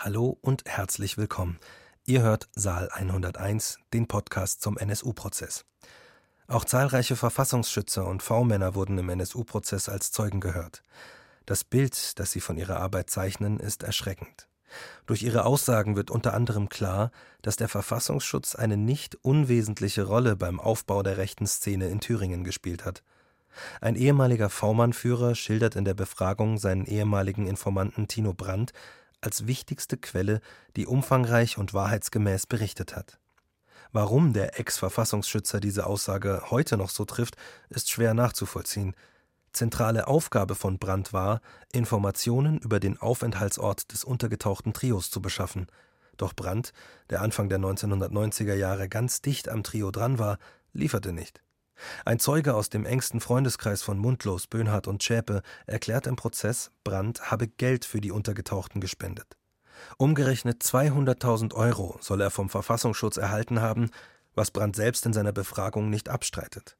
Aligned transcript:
Hallo 0.00 0.38
und 0.42 0.62
herzlich 0.64 1.18
willkommen. 1.18 1.58
Ihr 2.06 2.22
hört 2.22 2.48
Saal 2.54 2.88
101, 2.88 3.80
den 3.92 4.06
Podcast 4.06 4.62
zum 4.62 4.78
NSU-Prozess. 4.78 5.64
Auch 6.46 6.64
zahlreiche 6.64 7.16
Verfassungsschützer 7.16 8.06
und 8.06 8.22
V-Männer 8.22 8.76
wurden 8.76 8.96
im 8.98 9.08
NSU-Prozess 9.08 9.88
als 9.88 10.12
Zeugen 10.12 10.38
gehört. 10.38 10.84
Das 11.46 11.64
Bild, 11.64 12.16
das 12.20 12.30
sie 12.30 12.40
von 12.40 12.56
ihrer 12.58 12.76
Arbeit 12.76 13.10
zeichnen, 13.10 13.58
ist 13.58 13.82
erschreckend. 13.82 14.46
Durch 15.06 15.24
ihre 15.24 15.44
Aussagen 15.44 15.96
wird 15.96 16.12
unter 16.12 16.32
anderem 16.32 16.68
klar, 16.68 17.10
dass 17.42 17.56
der 17.56 17.68
Verfassungsschutz 17.68 18.54
eine 18.54 18.76
nicht 18.76 19.16
unwesentliche 19.22 20.04
Rolle 20.04 20.36
beim 20.36 20.60
Aufbau 20.60 21.02
der 21.02 21.16
rechten 21.16 21.48
Szene 21.48 21.88
in 21.88 21.98
Thüringen 21.98 22.44
gespielt 22.44 22.84
hat. 22.84 23.02
Ein 23.80 23.96
ehemaliger 23.96 24.48
V-Mann-Führer 24.48 25.34
schildert 25.34 25.74
in 25.74 25.84
der 25.84 25.94
Befragung 25.94 26.58
seinen 26.58 26.84
ehemaligen 26.86 27.48
Informanten 27.48 28.06
Tino 28.06 28.32
Brandt 28.32 28.72
als 29.20 29.46
wichtigste 29.46 29.96
Quelle, 29.96 30.40
die 30.76 30.86
umfangreich 30.86 31.58
und 31.58 31.74
wahrheitsgemäß 31.74 32.46
berichtet 32.46 32.96
hat. 32.96 33.18
Warum 33.92 34.32
der 34.32 34.60
Ex-Verfassungsschützer 34.60 35.60
diese 35.60 35.86
Aussage 35.86 36.42
heute 36.50 36.76
noch 36.76 36.90
so 36.90 37.04
trifft, 37.04 37.36
ist 37.70 37.90
schwer 37.90 38.14
nachzuvollziehen. 38.14 38.94
Zentrale 39.52 40.06
Aufgabe 40.06 40.54
von 40.54 40.78
Brandt 40.78 41.12
war, 41.12 41.40
Informationen 41.72 42.58
über 42.58 42.80
den 42.80 42.98
Aufenthaltsort 42.98 43.92
des 43.92 44.04
untergetauchten 44.04 44.74
Trios 44.74 45.10
zu 45.10 45.22
beschaffen. 45.22 45.66
Doch 46.18 46.34
Brandt, 46.34 46.72
der 47.10 47.22
Anfang 47.22 47.48
der 47.48 47.58
1990er 47.58 48.54
Jahre 48.54 48.88
ganz 48.88 49.22
dicht 49.22 49.48
am 49.48 49.62
Trio 49.62 49.90
dran 49.90 50.18
war, 50.18 50.38
lieferte 50.72 51.12
nicht. 51.12 51.40
Ein 52.04 52.18
Zeuge 52.18 52.54
aus 52.54 52.70
dem 52.70 52.84
engsten 52.84 53.20
Freundeskreis 53.20 53.82
von 53.82 53.98
Mundlos, 53.98 54.46
Böhnhardt 54.46 54.88
und 54.88 55.02
Schäpe 55.02 55.42
erklärt 55.66 56.06
im 56.06 56.16
Prozess, 56.16 56.70
Brandt 56.84 57.30
habe 57.30 57.48
Geld 57.48 57.84
für 57.84 58.00
die 58.00 58.10
Untergetauchten 58.10 58.80
gespendet. 58.80 59.36
Umgerechnet 59.96 60.62
200.000 60.62 61.54
Euro 61.54 61.98
soll 62.00 62.20
er 62.20 62.30
vom 62.30 62.48
Verfassungsschutz 62.48 63.16
erhalten 63.16 63.60
haben, 63.60 63.90
was 64.34 64.50
Brandt 64.50 64.76
selbst 64.76 65.06
in 65.06 65.12
seiner 65.12 65.32
Befragung 65.32 65.90
nicht 65.90 66.08
abstreitet. 66.08 66.76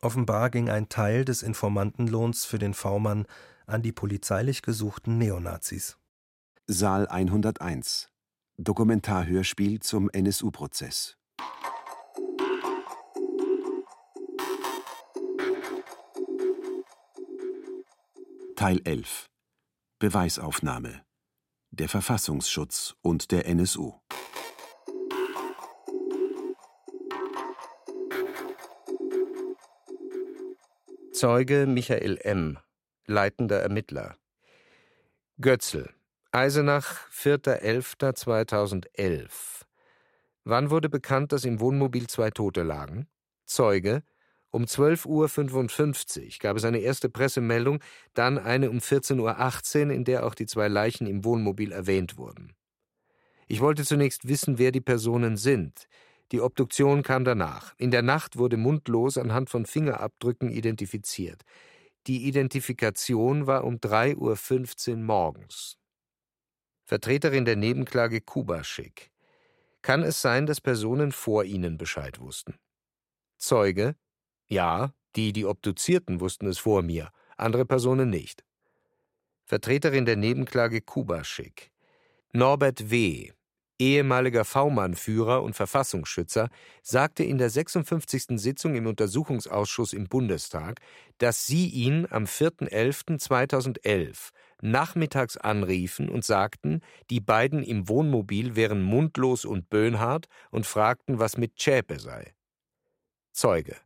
Offenbar 0.00 0.50
ging 0.50 0.70
ein 0.70 0.88
Teil 0.88 1.24
des 1.24 1.42
Informantenlohns 1.42 2.44
für 2.44 2.58
den 2.58 2.74
V-Mann 2.74 3.26
an 3.66 3.82
die 3.82 3.92
polizeilich 3.92 4.62
gesuchten 4.62 5.18
Neonazis. 5.18 5.98
Saal 6.66 7.06
101 7.08 8.08
Dokumentarhörspiel 8.56 9.80
zum 9.80 10.10
NSU-Prozess 10.10 11.16
Teil 18.60 18.80
11 18.84 19.24
Beweisaufnahme 20.00 21.00
Der 21.70 21.88
Verfassungsschutz 21.88 22.94
und 23.00 23.30
der 23.30 23.46
NSU 23.46 23.94
Zeuge 31.14 31.66
Michael 31.66 32.18
M., 32.18 32.58
leitender 33.06 33.62
Ermittler. 33.62 34.18
Götzl, 35.40 35.88
Eisenach, 36.30 37.08
4.11.2011. 37.12 39.62
Wann 40.44 40.68
wurde 40.68 40.90
bekannt, 40.90 41.32
dass 41.32 41.46
im 41.46 41.60
Wohnmobil 41.60 42.08
zwei 42.08 42.30
Tote 42.30 42.62
lagen? 42.62 43.08
Zeuge 43.46 44.02
um 44.50 44.64
12.55 44.64 45.06
Uhr 45.06 46.30
gab 46.40 46.56
es 46.56 46.64
eine 46.64 46.78
erste 46.78 47.08
Pressemeldung, 47.08 47.80
dann 48.14 48.38
eine 48.38 48.70
um 48.70 48.78
14.18 48.78 49.86
Uhr, 49.86 49.92
in 49.92 50.04
der 50.04 50.26
auch 50.26 50.34
die 50.34 50.46
zwei 50.46 50.68
Leichen 50.68 51.06
im 51.06 51.24
Wohnmobil 51.24 51.72
erwähnt 51.72 52.16
wurden. 52.16 52.54
Ich 53.46 53.60
wollte 53.60 53.84
zunächst 53.84 54.28
wissen, 54.28 54.58
wer 54.58 54.72
die 54.72 54.80
Personen 54.80 55.36
sind. 55.36 55.88
Die 56.32 56.40
Obduktion 56.40 57.02
kam 57.02 57.24
danach. 57.24 57.74
In 57.78 57.90
der 57.90 58.02
Nacht 58.02 58.36
wurde 58.38 58.56
mundlos 58.56 59.18
anhand 59.18 59.50
von 59.50 59.66
Fingerabdrücken 59.66 60.50
identifiziert. 60.50 61.42
Die 62.06 62.26
Identifikation 62.26 63.46
war 63.46 63.64
um 63.64 63.76
3.15 63.76 64.90
Uhr 64.90 64.96
morgens. 64.98 65.76
Vertreterin 66.86 67.44
der 67.44 67.56
Nebenklage 67.56 68.20
Kubaschik. 68.20 69.10
Kann 69.82 70.02
es 70.02 70.20
sein, 70.20 70.46
dass 70.46 70.60
Personen 70.60 71.12
vor 71.12 71.44
Ihnen 71.44 71.78
Bescheid 71.78 72.20
wussten? 72.20 72.54
Zeuge 73.38 73.94
ja, 74.50 74.92
die, 75.16 75.32
die 75.32 75.46
Obduzierten, 75.46 76.20
wussten 76.20 76.46
es 76.46 76.58
vor 76.58 76.82
mir, 76.82 77.10
andere 77.36 77.64
Personen 77.64 78.10
nicht. 78.10 78.44
Vertreterin 79.46 80.04
der 80.04 80.16
Nebenklage 80.16 80.80
Kubaschik. 80.80 81.70
Norbert 82.32 82.90
W., 82.90 83.30
ehemaliger 83.78 84.44
V-Mann-Führer 84.44 85.42
und 85.42 85.54
Verfassungsschützer, 85.54 86.50
sagte 86.82 87.24
in 87.24 87.38
der 87.38 87.48
56. 87.48 88.38
Sitzung 88.40 88.74
im 88.74 88.86
Untersuchungsausschuss 88.86 89.94
im 89.94 90.06
Bundestag, 90.06 90.80
dass 91.18 91.46
sie 91.46 91.68
ihn 91.68 92.06
am 92.10 92.24
4.11.2011 92.24 94.30
nachmittags 94.62 95.38
anriefen 95.38 96.10
und 96.10 96.24
sagten, 96.24 96.82
die 97.08 97.20
beiden 97.20 97.62
im 97.62 97.88
Wohnmobil 97.88 98.56
wären 98.56 98.82
Mundlos 98.82 99.46
und 99.46 99.70
Böhnhardt 99.70 100.28
und 100.50 100.66
fragten, 100.66 101.18
was 101.18 101.38
mit 101.38 101.58
Zschäpe 101.58 101.98
sei. 101.98 102.34
Zeuge 103.32 103.76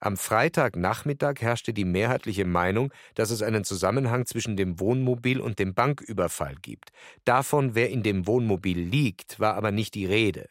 am 0.00 0.16
Freitagnachmittag 0.16 1.40
herrschte 1.40 1.74
die 1.74 1.84
mehrheitliche 1.84 2.46
Meinung, 2.46 2.92
dass 3.14 3.30
es 3.30 3.42
einen 3.42 3.64
Zusammenhang 3.64 4.24
zwischen 4.24 4.56
dem 4.56 4.80
Wohnmobil 4.80 5.40
und 5.40 5.58
dem 5.58 5.74
Banküberfall 5.74 6.56
gibt. 6.62 6.90
Davon, 7.24 7.74
wer 7.74 7.90
in 7.90 8.02
dem 8.02 8.26
Wohnmobil 8.26 8.80
liegt, 8.80 9.38
war 9.38 9.54
aber 9.54 9.70
nicht 9.70 9.94
die 9.94 10.06
Rede. 10.06 10.48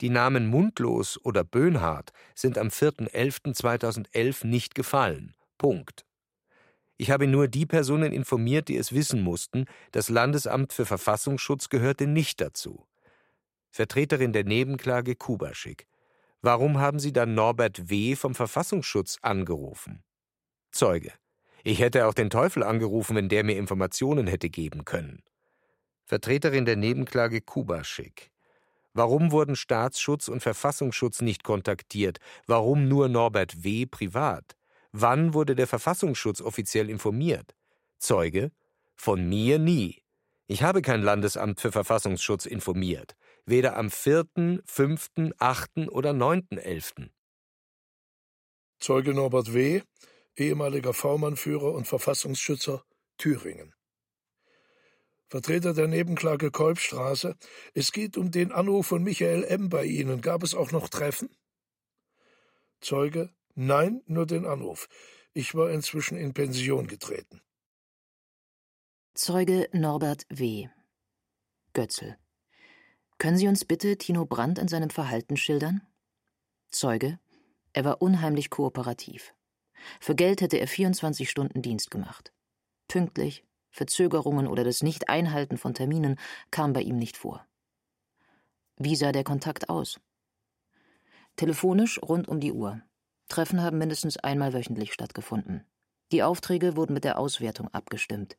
Die 0.00 0.10
Namen 0.10 0.48
Mundlos 0.48 1.18
oder 1.24 1.44
Böhnhardt 1.44 2.12
sind 2.34 2.58
am 2.58 2.68
4.11.2011 2.68 4.46
nicht 4.46 4.74
gefallen. 4.74 5.34
Punkt. 5.58 6.04
Ich 6.96 7.12
habe 7.12 7.28
nur 7.28 7.46
die 7.46 7.66
Personen 7.66 8.12
informiert, 8.12 8.66
die 8.66 8.76
es 8.76 8.92
wissen 8.92 9.22
mussten, 9.22 9.66
das 9.92 10.08
Landesamt 10.08 10.72
für 10.72 10.86
Verfassungsschutz 10.86 11.68
gehörte 11.68 12.08
nicht 12.08 12.40
dazu. 12.40 12.86
Vertreterin 13.70 14.32
der 14.32 14.44
Nebenklage 14.44 15.14
Kubaschik. 15.14 15.86
Warum 16.40 16.78
haben 16.78 17.00
Sie 17.00 17.12
dann 17.12 17.34
Norbert 17.34 17.90
W. 17.90 18.14
vom 18.14 18.34
Verfassungsschutz 18.34 19.18
angerufen? 19.22 20.04
Zeuge. 20.70 21.12
Ich 21.64 21.80
hätte 21.80 22.06
auch 22.06 22.14
den 22.14 22.30
Teufel 22.30 22.62
angerufen, 22.62 23.16
wenn 23.16 23.28
der 23.28 23.42
mir 23.42 23.56
Informationen 23.56 24.28
hätte 24.28 24.48
geben 24.48 24.84
können. 24.84 25.22
Vertreterin 26.04 26.64
der 26.64 26.76
Nebenklage 26.76 27.40
Kubaschik. 27.40 28.30
Warum 28.94 29.32
wurden 29.32 29.56
Staatsschutz 29.56 30.28
und 30.28 30.40
Verfassungsschutz 30.40 31.20
nicht 31.20 31.42
kontaktiert? 31.42 32.18
Warum 32.46 32.88
nur 32.88 33.08
Norbert 33.08 33.64
W. 33.64 33.86
privat? 33.86 34.56
Wann 34.92 35.34
wurde 35.34 35.56
der 35.56 35.66
Verfassungsschutz 35.66 36.40
offiziell 36.40 36.88
informiert? 36.88 37.56
Zeuge. 37.98 38.52
Von 38.94 39.28
mir 39.28 39.58
nie. 39.58 40.02
Ich 40.46 40.62
habe 40.62 40.82
kein 40.82 41.02
Landesamt 41.02 41.60
für 41.60 41.72
Verfassungsschutz 41.72 42.46
informiert 42.46 43.16
weder 43.48 43.76
am 43.76 43.90
4., 43.90 44.62
5., 44.64 45.10
8. 45.38 45.88
oder 45.88 46.10
9.11. 46.10 47.10
Zeuge 48.78 49.14
Norbert 49.14 49.52
W., 49.54 49.82
ehemaliger 50.36 50.92
V-Mann-Führer 50.92 51.72
und 51.72 51.86
Verfassungsschützer, 51.86 52.84
Thüringen. 53.16 53.74
Vertreter 55.28 55.74
der 55.74 55.88
Nebenklage 55.88 56.50
Kolbstraße, 56.50 57.36
es 57.74 57.92
geht 57.92 58.16
um 58.16 58.30
den 58.30 58.52
Anruf 58.52 58.86
von 58.86 59.02
Michael 59.02 59.44
M. 59.44 59.68
bei 59.68 59.84
Ihnen. 59.84 60.22
Gab 60.22 60.42
es 60.42 60.54
auch 60.54 60.72
noch 60.72 60.88
Treffen? 60.88 61.28
Zeuge, 62.80 63.30
nein, 63.54 64.02
nur 64.06 64.26
den 64.26 64.46
Anruf. 64.46 64.88
Ich 65.34 65.54
war 65.54 65.70
inzwischen 65.70 66.16
in 66.16 66.32
Pension 66.32 66.86
getreten. 66.86 67.42
Zeuge 69.14 69.68
Norbert 69.72 70.24
W. 70.30 70.68
Götzl. 71.74 72.16
Können 73.18 73.36
Sie 73.36 73.48
uns 73.48 73.64
bitte 73.64 73.98
Tino 73.98 74.24
Brandt 74.24 74.58
in 74.58 74.68
seinem 74.68 74.90
Verhalten 74.90 75.36
schildern? 75.36 75.82
Zeuge. 76.68 77.18
Er 77.72 77.84
war 77.84 78.00
unheimlich 78.00 78.48
kooperativ. 78.48 79.34
Für 80.00 80.14
Geld 80.14 80.40
hätte 80.40 80.58
er 80.58 80.68
24 80.68 81.28
Stunden 81.28 81.60
Dienst 81.60 81.90
gemacht. 81.90 82.32
Pünktlich, 82.86 83.44
Verzögerungen 83.70 84.46
oder 84.46 84.62
das 84.64 84.82
Nicht-Einhalten 84.82 85.58
von 85.58 85.74
Terminen 85.74 86.16
kam 86.50 86.72
bei 86.72 86.80
ihm 86.80 86.96
nicht 86.96 87.16
vor. 87.16 87.44
Wie 88.76 88.94
sah 88.94 89.10
der 89.10 89.24
Kontakt 89.24 89.68
aus? 89.68 90.00
Telefonisch 91.34 92.00
rund 92.00 92.28
um 92.28 92.38
die 92.38 92.52
Uhr. 92.52 92.80
Treffen 93.28 93.60
haben 93.60 93.78
mindestens 93.78 94.16
einmal 94.16 94.52
wöchentlich 94.52 94.92
stattgefunden. 94.92 95.64
Die 96.12 96.22
Aufträge 96.22 96.76
wurden 96.76 96.94
mit 96.94 97.04
der 97.04 97.18
Auswertung 97.18 97.68
abgestimmt. 97.68 98.36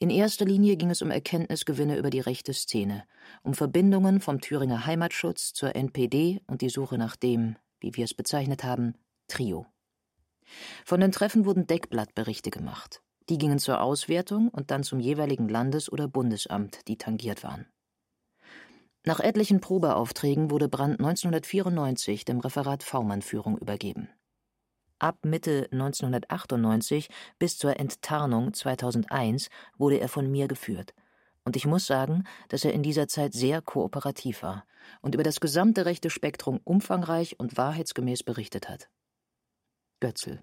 In 0.00 0.10
erster 0.10 0.44
Linie 0.44 0.76
ging 0.76 0.90
es 0.90 1.02
um 1.02 1.10
Erkenntnisgewinne 1.10 1.98
über 1.98 2.10
die 2.10 2.20
rechte 2.20 2.54
Szene, 2.54 3.04
um 3.42 3.54
Verbindungen 3.54 4.20
vom 4.20 4.40
Thüringer 4.40 4.86
Heimatschutz 4.86 5.52
zur 5.52 5.74
NPD 5.74 6.40
und 6.46 6.62
die 6.62 6.68
Suche 6.68 6.96
nach 6.98 7.16
dem, 7.16 7.56
wie 7.80 7.96
wir 7.96 8.04
es 8.04 8.14
bezeichnet 8.14 8.62
haben, 8.62 8.94
Trio. 9.26 9.66
Von 10.84 11.00
den 11.00 11.10
Treffen 11.10 11.44
wurden 11.44 11.66
Deckblattberichte 11.66 12.50
gemacht. 12.50 13.02
Die 13.28 13.38
gingen 13.38 13.58
zur 13.58 13.82
Auswertung 13.82 14.48
und 14.48 14.70
dann 14.70 14.84
zum 14.84 15.00
jeweiligen 15.00 15.48
Landes- 15.48 15.90
oder 15.90 16.06
Bundesamt, 16.06 16.86
die 16.86 16.96
tangiert 16.96 17.42
waren. 17.42 17.66
Nach 19.04 19.18
etlichen 19.18 19.60
Probeaufträgen 19.60 20.50
wurde 20.50 20.68
Brandt 20.68 21.00
1994 21.00 22.24
dem 22.24 22.38
Referat 22.38 22.84
V-Mann-Führung 22.84 23.58
übergeben. 23.58 24.08
Ab 24.98 25.18
Mitte 25.24 25.68
1998 25.70 27.08
bis 27.38 27.56
zur 27.56 27.78
Enttarnung 27.78 28.52
2001 28.52 29.48
wurde 29.76 30.00
er 30.00 30.08
von 30.08 30.30
mir 30.30 30.48
geführt. 30.48 30.92
Und 31.44 31.56
ich 31.56 31.66
muss 31.66 31.86
sagen, 31.86 32.24
dass 32.48 32.64
er 32.64 32.72
in 32.72 32.82
dieser 32.82 33.06
Zeit 33.06 33.32
sehr 33.32 33.62
kooperativ 33.62 34.42
war 34.42 34.66
und 35.00 35.14
über 35.14 35.22
das 35.22 35.40
gesamte 35.40 35.86
rechte 35.86 36.10
Spektrum 36.10 36.60
umfangreich 36.64 37.38
und 37.38 37.56
wahrheitsgemäß 37.56 38.24
berichtet 38.24 38.68
hat. 38.68 38.90
Götzl. 40.00 40.40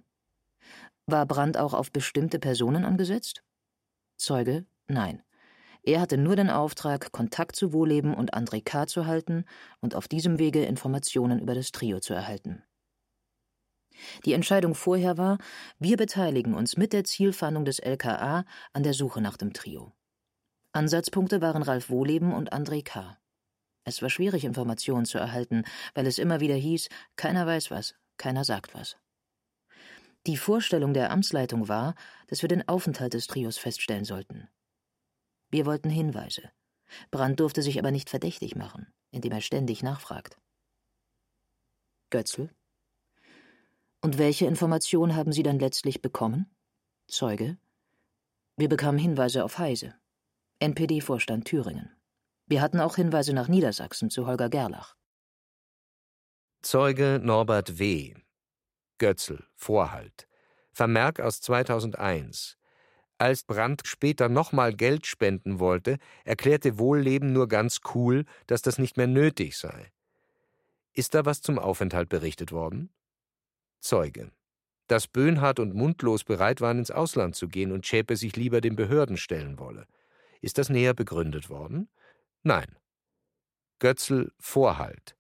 War 1.06 1.26
Brandt 1.26 1.58
auch 1.58 1.74
auf 1.74 1.92
bestimmte 1.92 2.40
Personen 2.40 2.86
angesetzt? 2.86 3.44
Zeuge: 4.18 4.66
Nein. 4.88 5.22
Er 5.84 6.02
hatte 6.02 6.18
nur 6.18 6.36
den 6.36 6.50
Auftrag, 6.50 7.12
Kontakt 7.12 7.56
zu 7.56 7.72
Wohleben 7.72 8.16
und 8.16 8.34
André 8.34 8.64
K. 8.64 8.88
zu 8.88 9.06
halten 9.06 9.46
und 9.82 9.94
auf 9.94 10.08
diesem 10.08 10.40
Wege 10.40 10.66
Informationen 10.66 11.40
über 11.40 11.54
das 11.54 11.72
Trio 11.72 12.00
zu 12.00 12.14
erhalten. 12.16 12.64
Die 14.26 14.34
Entscheidung 14.34 14.76
vorher 14.76 15.18
war, 15.18 15.38
wir 15.80 15.98
beteiligen 15.98 16.54
uns 16.54 16.78
mit 16.78 16.94
der 16.94 17.04
Zielfahndung 17.04 17.66
des 17.66 17.80
LKA 17.80 18.46
an 18.74 18.84
der 18.84 18.94
Suche 18.94 19.22
nach 19.22 19.38
dem 19.38 19.54
Trio. 19.54 19.94
Ansatzpunkte 20.72 21.42
waren 21.42 21.64
Ralf 21.64 21.90
Wohleben 21.90 22.34
und 22.34 22.54
André 22.54 22.84
K. 22.84 23.18
Es 23.86 24.02
war 24.02 24.10
schwierig, 24.10 24.44
Informationen 24.44 25.06
zu 25.06 25.18
erhalten, 25.18 25.64
weil 25.94 26.08
es 26.08 26.18
immer 26.18 26.40
wieder 26.40 26.56
hieß, 26.56 26.90
keiner 27.16 27.46
weiß 27.46 27.72
was, 27.72 27.96
keiner 28.18 28.44
sagt 28.44 28.74
was. 28.74 28.98
Die 30.26 30.38
Vorstellung 30.38 30.94
der 30.94 31.12
Amtsleitung 31.12 31.68
war, 31.68 31.94
dass 32.28 32.42
wir 32.42 32.50
den 32.50 32.68
Aufenthalt 32.68 33.14
des 33.14 33.28
Trios 33.28 33.58
feststellen 33.58 34.06
sollten. 34.06 34.50
Wir 35.52 35.68
wollten 35.68 35.90
Hinweise. 35.90 36.52
Brandt 37.12 37.40
durfte 37.40 37.62
sich 37.62 37.78
aber 37.78 37.92
nicht 37.92 38.10
verdächtig 38.10 38.56
machen, 38.56 38.88
indem 39.12 39.34
er 39.34 39.42
ständig 39.42 39.84
nachfragt. 39.84 40.38
Götzl 42.10 42.50
und 44.02 44.18
welche 44.18 44.46
Information 44.46 45.16
haben 45.16 45.32
Sie 45.32 45.44
dann 45.44 45.60
letztlich 45.60 46.02
bekommen? 46.02 46.50
Zeuge. 47.08 47.58
Wir 48.58 48.70
bekamen 48.70 49.00
Hinweise 49.00 49.44
auf 49.44 49.58
Heise. 49.58 49.96
NPD-Vorstand 50.60 51.46
Thüringen. 51.46 51.92
Wir 52.48 52.62
hatten 52.62 52.80
auch 52.80 52.96
Hinweise 52.96 53.34
nach 53.34 53.48
Niedersachsen 53.48 54.10
zu 54.10 54.28
Holger 54.28 54.50
Gerlach. 54.50 54.96
Zeuge 56.62 57.20
Norbert 57.22 57.80
W. 57.80 58.14
Götzl, 58.98 59.44
Vorhalt. 59.56 60.28
Vermerk 60.72 61.20
aus 61.20 61.42
2001. 61.42 62.58
Als 63.18 63.44
Brandt 63.44 63.84
später 63.86 64.30
nochmal 64.30 64.74
Geld 64.74 65.06
spenden 65.06 65.60
wollte, 65.60 65.98
erklärte 66.26 66.78
Wohlleben 66.78 67.32
nur 67.34 67.48
ganz 67.48 67.80
cool, 67.94 68.26
dass 68.48 68.62
das 68.62 68.78
nicht 68.78 68.98
mehr 68.98 69.08
nötig 69.08 69.58
sei. 69.58 69.92
Ist 70.94 71.14
da 71.14 71.26
was 71.26 71.42
zum 71.42 71.60
Aufenthalt 71.60 72.10
berichtet 72.10 72.52
worden? 72.52 72.90
Zeuge. 73.86 74.32
Dass 74.88 75.08
Böhnhardt 75.08 75.60
und 75.60 75.76
Mundlos 75.76 76.24
bereit 76.24 76.60
waren, 76.60 76.80
ins 76.80 76.90
Ausland 76.90 77.36
zu 77.36 77.48
gehen 77.48 77.72
und 77.72 77.86
Schäpe 77.86 78.18
sich 78.18 78.36
lieber 78.36 78.60
den 78.60 78.76
Behörden 78.76 79.16
stellen 79.16 79.60
wolle. 79.60 79.86
Ist 80.42 80.58
das 80.58 80.70
näher 80.70 80.96
begründet 80.96 81.50
worden? 81.50 81.88
Nein. 82.42 82.78
Götzl 83.78 84.32
Vorhalt. 84.40 85.16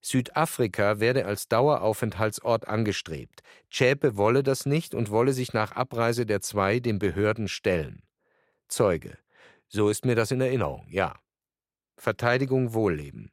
Südafrika 0.00 1.00
werde 1.00 1.26
als 1.26 1.48
Daueraufenthaltsort 1.48 2.68
angestrebt. 2.68 3.42
Schäpe 3.68 4.16
wolle 4.16 4.44
das 4.44 4.64
nicht 4.64 4.94
und 4.94 5.10
wolle 5.10 5.32
sich 5.32 5.52
nach 5.52 5.72
Abreise 5.72 6.24
der 6.24 6.40
zwei 6.40 6.78
den 6.78 7.00
Behörden 7.00 7.48
stellen. 7.48 8.04
Zeuge. 8.68 9.18
So 9.66 9.88
ist 9.88 10.04
mir 10.04 10.14
das 10.14 10.30
in 10.30 10.40
Erinnerung, 10.40 10.86
ja. 10.88 11.18
Verteidigung 11.96 12.74
Wohlleben. 12.74 13.32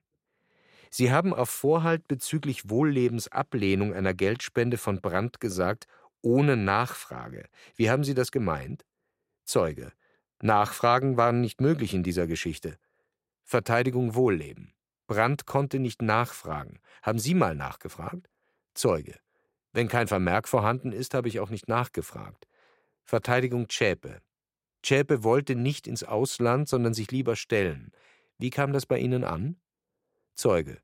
Sie 0.98 1.12
haben 1.12 1.34
auf 1.34 1.50
Vorhalt 1.50 2.08
bezüglich 2.08 2.70
Wohllebens 2.70 3.28
Ablehnung 3.28 3.94
einer 3.94 4.14
Geldspende 4.14 4.78
von 4.78 5.02
Brandt 5.02 5.42
gesagt, 5.42 5.88
ohne 6.22 6.56
Nachfrage. 6.56 7.50
Wie 7.76 7.90
haben 7.90 8.06
Sie 8.06 8.14
das 8.14 8.32
gemeint? 8.32 8.86
Zeuge. 9.44 9.92
Nachfragen 10.42 11.18
waren 11.18 11.42
nicht 11.42 11.60
möglich 11.60 11.94
in 11.94 12.02
dieser 12.02 12.28
Geschichte. 12.28 12.78
Verteidigung 13.44 14.16
Wohlleben. 14.16 14.74
Brandt 15.06 15.46
konnte 15.46 15.80
nicht 15.80 16.02
nachfragen. 16.02 16.80
Haben 17.02 17.20
Sie 17.20 17.34
mal 17.34 17.56
nachgefragt? 17.56 18.30
Zeuge. 18.74 19.20
Wenn 19.74 19.90
kein 19.90 20.08
Vermerk 20.08 20.48
vorhanden 20.48 20.94
ist, 20.94 21.14
habe 21.14 21.28
ich 21.28 21.42
auch 21.42 21.50
nicht 21.50 21.68
nachgefragt. 21.68 22.48
Verteidigung 23.04 23.68
Zschäpe. 23.68 24.22
Zschäpe 24.82 25.26
wollte 25.26 25.56
nicht 25.56 25.88
ins 25.88 26.06
Ausland, 26.06 26.70
sondern 26.70 26.94
sich 26.94 27.12
lieber 27.12 27.36
stellen. 27.36 27.92
Wie 28.38 28.50
kam 28.50 28.72
das 28.72 28.86
bei 28.86 28.98
Ihnen 28.98 29.26
an? 29.26 29.58
Zeuge. 30.36 30.78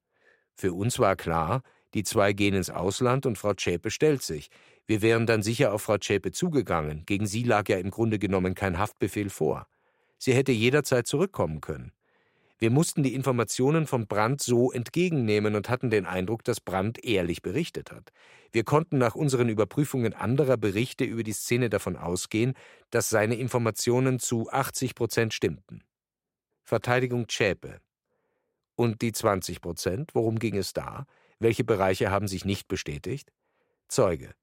Für 0.54 0.74
uns 0.74 1.00
war 1.00 1.16
klar, 1.16 1.64
die 1.94 2.04
zwei 2.04 2.34
gehen 2.34 2.56
ins 2.56 2.70
Ausland 2.70 3.26
und 3.26 3.38
Frau 3.38 3.54
Zschäpe 3.54 3.92
stellt 3.92 4.22
sich. 4.22 4.50
Wir 4.88 5.02
wären 5.02 5.26
dann 5.26 5.44
sicher 5.44 5.74
auf 5.74 5.84
Frau 5.84 5.98
Zschäpe 5.98 6.32
zugegangen. 6.32 7.04
Gegen 7.06 7.26
sie 7.26 7.44
lag 7.44 7.68
ja 7.70 7.78
im 7.78 7.92
Grunde 7.92 8.20
genommen 8.20 8.56
kein 8.56 8.78
Haftbefehl 8.78 9.30
vor. 9.30 9.68
Sie 10.18 10.34
hätte 10.34 10.52
jederzeit 10.52 11.08
zurückkommen 11.08 11.62
können. 11.62 11.92
Wir 12.60 12.70
mussten 12.70 13.02
die 13.02 13.16
Informationen 13.16 13.88
von 13.88 14.06
Brandt 14.06 14.42
so 14.42 14.72
entgegennehmen 14.72 15.56
und 15.56 15.68
hatten 15.68 15.90
den 15.90 16.06
Eindruck, 16.06 16.44
dass 16.44 16.62
Brandt 16.62 17.04
ehrlich 17.04 17.42
berichtet 17.42 17.92
hat. 17.92 18.12
Wir 18.52 18.64
konnten 18.64 19.00
nach 19.00 19.16
unseren 19.16 19.50
Überprüfungen 19.50 20.14
anderer 20.14 20.58
Berichte 20.58 21.04
über 21.04 21.24
die 21.24 21.34
Szene 21.34 21.72
davon 21.72 21.96
ausgehen, 21.96 22.54
dass 22.92 23.10
seine 23.10 23.36
Informationen 23.36 24.20
zu 24.20 24.48
80 24.52 24.94
Prozent 24.94 25.34
stimmten. 25.34 25.84
Verteidigung 26.64 27.28
Zschäpe. 27.28 27.80
Und 28.82 29.04
die 29.04 29.12
20 29.12 29.62
Prozent, 29.62 30.16
worum 30.16 30.40
ging 30.40 30.58
es 30.58 30.74
da? 30.74 31.06
Welche 31.38 31.64
Bereiche 31.64 32.10
haben 32.10 32.28
sich 32.28 32.46
nicht 32.46 32.68
bestätigt? 32.68 33.32
Zeuge. 33.88 34.34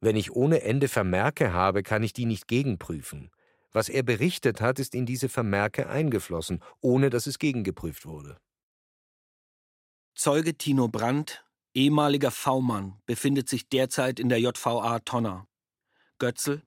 Wenn 0.00 0.14
ich 0.14 0.30
ohne 0.30 0.62
Ende 0.62 0.86
Vermerke 0.86 1.52
habe, 1.52 1.82
kann 1.82 2.04
ich 2.04 2.12
die 2.12 2.26
nicht 2.26 2.46
gegenprüfen. 2.46 3.28
Was 3.72 3.88
er 3.88 4.04
berichtet 4.04 4.60
hat, 4.60 4.78
ist 4.78 4.94
in 4.94 5.04
diese 5.04 5.28
Vermerke 5.28 5.88
eingeflossen, 5.88 6.62
ohne 6.80 7.10
dass 7.10 7.26
es 7.26 7.40
gegengeprüft 7.40 8.06
wurde. 8.06 8.38
Zeuge 10.14 10.56
Tino 10.56 10.86
Brandt, 10.86 11.44
ehemaliger 11.74 12.30
V-Mann, 12.30 13.00
befindet 13.04 13.48
sich 13.48 13.68
derzeit 13.68 14.20
in 14.20 14.28
der 14.28 14.38
JVA 14.38 15.00
Tonner. 15.00 15.48
Götzl. 16.20 16.62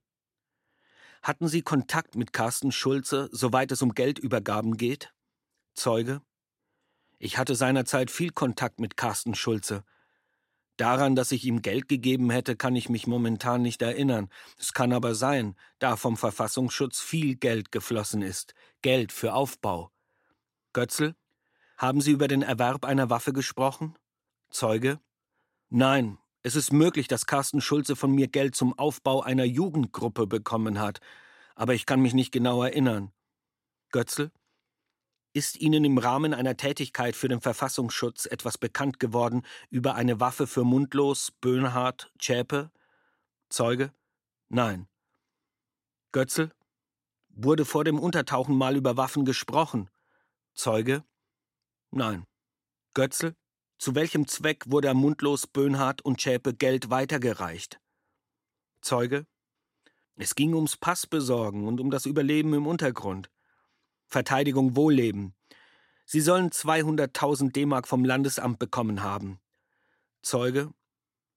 Hatten 1.24 1.48
Sie 1.48 1.62
Kontakt 1.62 2.16
mit 2.16 2.34
Carsten 2.34 2.74
Schulze, 2.74 3.30
soweit 3.32 3.72
es 3.72 3.82
um 3.82 3.94
Geldübergaben 3.94 4.76
geht? 4.76 5.14
Zeuge. 5.76 6.22
Ich 7.20 7.38
hatte 7.38 7.54
seinerzeit 7.54 8.10
viel 8.10 8.32
Kontakt 8.32 8.80
mit 8.80 8.96
Carsten 8.96 9.36
Schulze. 9.36 9.84
Daran, 10.78 11.18
dass 11.18 11.34
ich 11.34 11.44
ihm 11.44 11.62
Geld 11.62 11.90
gegeben 11.90 12.30
hätte, 12.30 12.56
kann 12.56 12.78
ich 12.78 12.88
mich 12.88 13.06
momentan 13.06 13.62
nicht 13.62 13.82
erinnern. 13.82 14.30
Es 14.58 14.72
kann 14.72 14.94
aber 14.94 15.14
sein, 15.14 15.58
da 15.80 15.98
vom 15.98 16.16
Verfassungsschutz 16.16 17.02
viel 17.02 17.36
Geld 17.36 17.74
geflossen 17.74 18.22
ist. 18.22 18.54
Geld 18.82 19.12
für 19.12 19.34
Aufbau. 19.34 19.92
Götzl, 20.72 21.16
haben 21.78 22.00
Sie 22.00 22.12
über 22.12 22.30
den 22.30 22.42
Erwerb 22.42 22.86
einer 22.86 23.10
Waffe 23.10 23.34
gesprochen? 23.34 23.98
Zeuge? 24.50 25.02
Nein, 25.70 26.18
es 26.44 26.56
ist 26.56 26.72
möglich, 26.72 27.10
dass 27.10 27.26
Carsten 27.26 27.60
Schulze 27.60 27.98
von 27.98 28.12
mir 28.12 28.30
Geld 28.30 28.56
zum 28.56 28.78
Aufbau 28.80 29.22
einer 29.22 29.44
Jugendgruppe 29.44 30.28
bekommen 30.28 30.80
hat, 30.80 31.02
aber 31.56 31.74
ich 31.74 31.86
kann 31.86 32.00
mich 32.00 32.14
nicht 32.14 32.32
genau 32.32 32.64
erinnern. 32.64 33.12
Götzl? 33.92 34.32
Ist 35.32 35.58
Ihnen 35.58 35.86
im 35.86 36.00
Rahmen 36.00 36.34
einer 36.34 36.58
Tätigkeit 36.58 37.16
für 37.16 37.28
den 37.28 37.40
Verfassungsschutz 37.40 38.26
etwas 38.26 38.58
bekannt 38.58 39.00
geworden 39.00 39.46
über 39.70 39.94
eine 39.94 40.20
Waffe 40.20 40.48
für 40.48 40.64
Mundlos, 40.64 41.32
Böhnhardt, 41.40 42.12
Zschäpe? 42.18 42.72
Zeuge? 43.50 43.94
Nein. 44.48 44.88
Götzl? 46.12 46.52
Wurde 47.30 47.66
vor 47.66 47.84
dem 47.84 48.00
Untertauchen 48.00 48.58
mal 48.58 48.76
über 48.76 48.98
Waffen 48.98 49.24
gesprochen? 49.24 49.92
Zeuge? 50.56 51.04
Nein. 51.92 52.26
Götzl? 52.96 53.36
Zu 53.78 53.94
welchem 53.94 54.28
Zweck 54.28 54.64
wurde 54.68 54.92
Mundlos, 54.96 55.46
Böhnhardt 55.46 56.02
und 56.02 56.20
Zschäpe 56.20 56.56
Geld 56.56 56.90
weitergereicht? 56.90 57.80
Zeuge? 58.82 59.28
Es 60.16 60.34
ging 60.34 60.56
ums 60.56 60.76
Passbesorgen 60.76 61.68
und 61.68 61.80
um 61.80 61.92
das 61.92 62.08
Überleben 62.08 62.54
im 62.56 62.66
Untergrund. 62.66 63.30
Verteidigung 64.10 64.76
Wohlleben. 64.76 65.34
Sie 66.06 66.22
sollen 66.22 66.50
200.000 66.50 67.52
D-Mark 67.52 67.88
vom 67.88 68.04
Landesamt 68.04 68.58
bekommen 68.58 69.04
haben. 69.04 69.40
Zeuge. 70.24 70.72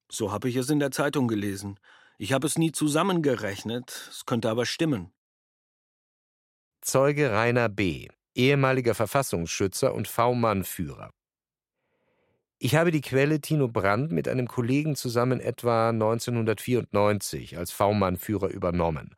So 0.09 0.31
habe 0.31 0.49
ich 0.49 0.55
es 0.55 0.69
in 0.69 0.79
der 0.79 0.91
Zeitung 0.91 1.27
gelesen. 1.27 1.79
Ich 2.17 2.33
habe 2.33 2.47
es 2.47 2.57
nie 2.57 2.71
zusammengerechnet, 2.71 4.09
es 4.09 4.25
könnte 4.25 4.49
aber 4.49 4.65
stimmen. 4.65 5.11
Zeuge 6.81 7.31
Rainer 7.31 7.69
B., 7.69 8.07
ehemaliger 8.35 8.95
Verfassungsschützer 8.95 9.93
und 9.93 10.07
V-Mann-Führer. 10.07 11.11
Ich 12.59 12.75
habe 12.75 12.91
die 12.91 13.01
Quelle 13.01 13.41
Tino 13.41 13.67
Brandt 13.67 14.11
mit 14.11 14.27
einem 14.27 14.47
Kollegen 14.47 14.95
zusammen 14.95 15.39
etwa 15.41 15.89
1994 15.89 17.57
als 17.57 17.71
V-Mann-Führer 17.71 18.47
übernommen. 18.49 19.15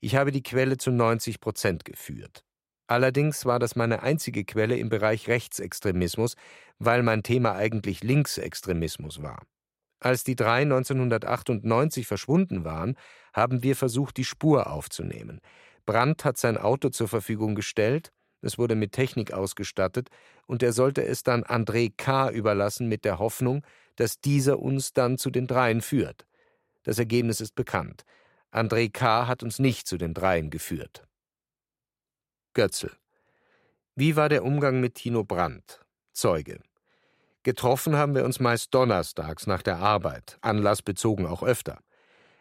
Ich 0.00 0.16
habe 0.16 0.32
die 0.32 0.42
Quelle 0.42 0.78
zu 0.78 0.90
90 0.90 1.40
Prozent 1.40 1.84
geführt. 1.84 2.45
Allerdings 2.86 3.44
war 3.44 3.58
das 3.58 3.74
meine 3.74 4.02
einzige 4.02 4.44
Quelle 4.44 4.76
im 4.76 4.88
Bereich 4.88 5.28
Rechtsextremismus, 5.28 6.36
weil 6.78 7.02
mein 7.02 7.22
Thema 7.22 7.54
eigentlich 7.54 8.02
Linksextremismus 8.04 9.22
war. 9.22 9.42
Als 9.98 10.24
die 10.24 10.36
drei 10.36 10.62
1998 10.62 12.06
verschwunden 12.06 12.64
waren, 12.64 12.96
haben 13.32 13.62
wir 13.62 13.76
versucht, 13.76 14.16
die 14.18 14.24
Spur 14.24 14.70
aufzunehmen. 14.70 15.40
Brandt 15.84 16.24
hat 16.24 16.36
sein 16.36 16.58
Auto 16.58 16.90
zur 16.90 17.08
Verfügung 17.08 17.54
gestellt, 17.54 18.12
es 18.42 18.58
wurde 18.58 18.74
mit 18.74 18.92
Technik 18.92 19.32
ausgestattet, 19.32 20.10
und 20.46 20.62
er 20.62 20.72
sollte 20.72 21.04
es 21.04 21.22
dann 21.22 21.42
André 21.44 21.92
K. 21.96 22.30
überlassen 22.30 22.88
mit 22.88 23.04
der 23.04 23.18
Hoffnung, 23.18 23.64
dass 23.96 24.20
dieser 24.20 24.58
uns 24.58 24.92
dann 24.92 25.18
zu 25.18 25.30
den 25.30 25.46
Dreien 25.46 25.80
führt. 25.80 26.26
Das 26.84 26.98
Ergebnis 26.98 27.40
ist 27.40 27.54
bekannt. 27.54 28.04
André 28.52 28.92
K. 28.92 29.26
hat 29.26 29.42
uns 29.42 29.58
nicht 29.58 29.88
zu 29.88 29.96
den 29.96 30.14
Dreien 30.14 30.50
geführt. 30.50 31.05
Götzl. 32.56 32.90
Wie 33.96 34.16
war 34.16 34.30
der 34.30 34.42
Umgang 34.42 34.80
mit 34.80 34.94
Tino 34.94 35.24
Brandt? 35.24 35.84
Zeuge. 36.14 36.60
Getroffen 37.42 37.96
haben 37.96 38.14
wir 38.14 38.24
uns 38.24 38.40
meist 38.40 38.72
donnerstags 38.72 39.46
nach 39.46 39.60
der 39.60 39.76
Arbeit, 39.76 40.38
anlassbezogen 40.40 41.26
auch 41.26 41.42
öfter. 41.42 41.80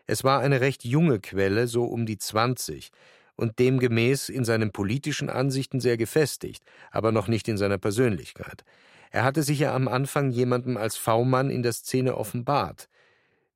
Es 0.07 0.23
war 0.23 0.39
eine 0.39 0.61
recht 0.61 0.85
junge 0.85 1.19
Quelle, 1.19 1.67
so 1.67 1.83
um 1.83 2.05
die 2.05 2.17
20, 2.17 2.91
und 3.35 3.59
demgemäß 3.59 4.29
in 4.29 4.45
seinen 4.45 4.71
politischen 4.71 5.29
Ansichten 5.29 5.81
sehr 5.81 5.97
gefestigt, 5.97 6.63
aber 6.91 7.11
noch 7.11 7.27
nicht 7.27 7.49
in 7.49 7.57
seiner 7.57 7.77
Persönlichkeit. 7.77 8.63
Er 9.11 9.25
hatte 9.25 9.43
sich 9.43 9.59
ja 9.59 9.75
am 9.75 9.89
Anfang 9.89 10.31
jemandem 10.31 10.77
als 10.77 10.95
V-Mann 10.95 11.49
in 11.49 11.61
der 11.61 11.73
Szene 11.73 12.15
offenbart. 12.15 12.87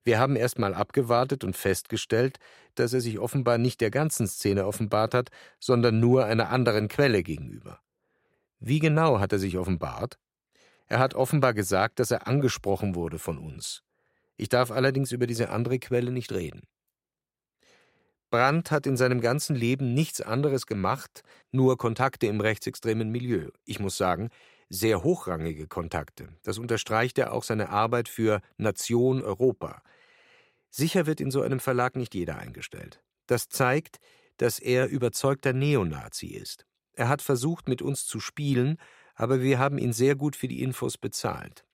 Wir 0.04 0.20
haben 0.20 0.36
erst 0.36 0.60
mal 0.60 0.74
abgewartet 0.74 1.44
und 1.44 1.56
festgestellt, 1.56 2.38
dass 2.76 2.94
er 2.94 3.02
sich 3.02 3.20
offenbar 3.20 3.58
nicht 3.58 3.82
der 3.82 3.92
ganzen 3.92 4.28
Szene 4.28 4.66
offenbart 4.66 5.14
hat, 5.14 5.30
sondern 5.60 6.00
nur 6.00 6.26
einer 6.26 6.50
anderen 6.50 6.88
Quelle 6.88 7.24
gegenüber. 7.24 7.80
Wie 8.60 8.80
genau 8.80 9.20
hat 9.20 9.32
er 9.32 9.40
sich 9.40 9.58
offenbart? 9.58 10.18
Er 10.88 11.00
hat 11.00 11.14
offenbar 11.14 11.54
gesagt, 11.54 12.00
dass 12.00 12.12
er 12.12 12.28
angesprochen 12.28 12.96
wurde 12.96 13.20
von 13.20 13.38
uns. 13.38 13.84
Ich 14.38 14.50
darf 14.50 14.72
allerdings 14.72 15.12
über 15.12 15.28
diese 15.28 15.50
andere 15.50 15.80
Quelle 15.80 16.12
nicht 16.12 16.32
reden. 16.32 16.62
Brandt 18.30 18.72
hat 18.72 18.86
in 18.86 18.96
seinem 18.96 19.22
ganzen 19.22 19.56
Leben 19.56 19.94
nichts 19.94 20.22
anderes 20.22 20.66
gemacht, 20.66 21.24
nur 21.52 21.78
Kontakte 21.78 22.28
im 22.28 22.42
rechtsextremen 22.42 23.10
Milieu. 23.10 23.50
Ich 23.66 23.80
muss 23.80 23.98
sagen, 23.98 24.30
sehr 24.70 25.04
hochrangige 25.04 25.68
Kontakte. 25.68 26.30
Das 26.44 26.58
unterstreicht 26.58 27.18
er 27.18 27.34
auch 27.34 27.44
seine 27.44 27.70
Arbeit 27.70 28.08
für 28.08 28.42
Nation 28.58 29.24
Europa. 29.24 29.82
Sicher 30.70 31.06
wird 31.06 31.20
in 31.20 31.32
so 31.32 31.42
einem 31.42 31.60
Verlag 31.60 31.96
nicht 31.96 32.14
jeder 32.14 32.38
eingestellt. 32.38 33.02
Das 33.26 33.50
zeigt, 33.50 34.00
dass 34.38 34.60
er 34.60 34.88
überzeugter 34.88 35.54
Neonazi 35.54 36.28
ist. 36.28 36.66
Er 36.94 37.10
hat 37.10 37.22
versucht, 37.22 37.68
mit 37.68 37.82
uns 37.82 38.06
zu 38.06 38.20
spielen, 38.20 38.78
aber 39.16 39.42
wir 39.42 39.60
haben 39.60 39.78
ihn 39.78 39.94
sehr 39.94 40.16
gut 40.16 40.36
für 40.36 40.48
die 40.48 40.62
Infos 40.62 40.98
bezahlt. 40.98 41.66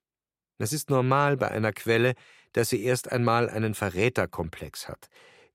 Es 0.58 0.72
ist 0.72 0.88
normal 0.88 1.36
bei 1.36 1.50
einer 1.50 1.72
Quelle, 1.72 2.14
dass 2.52 2.70
sie 2.70 2.82
erst 2.82 3.12
einmal 3.12 3.50
einen 3.50 3.74
Verräterkomplex 3.74 4.88
hat. 4.88 5.08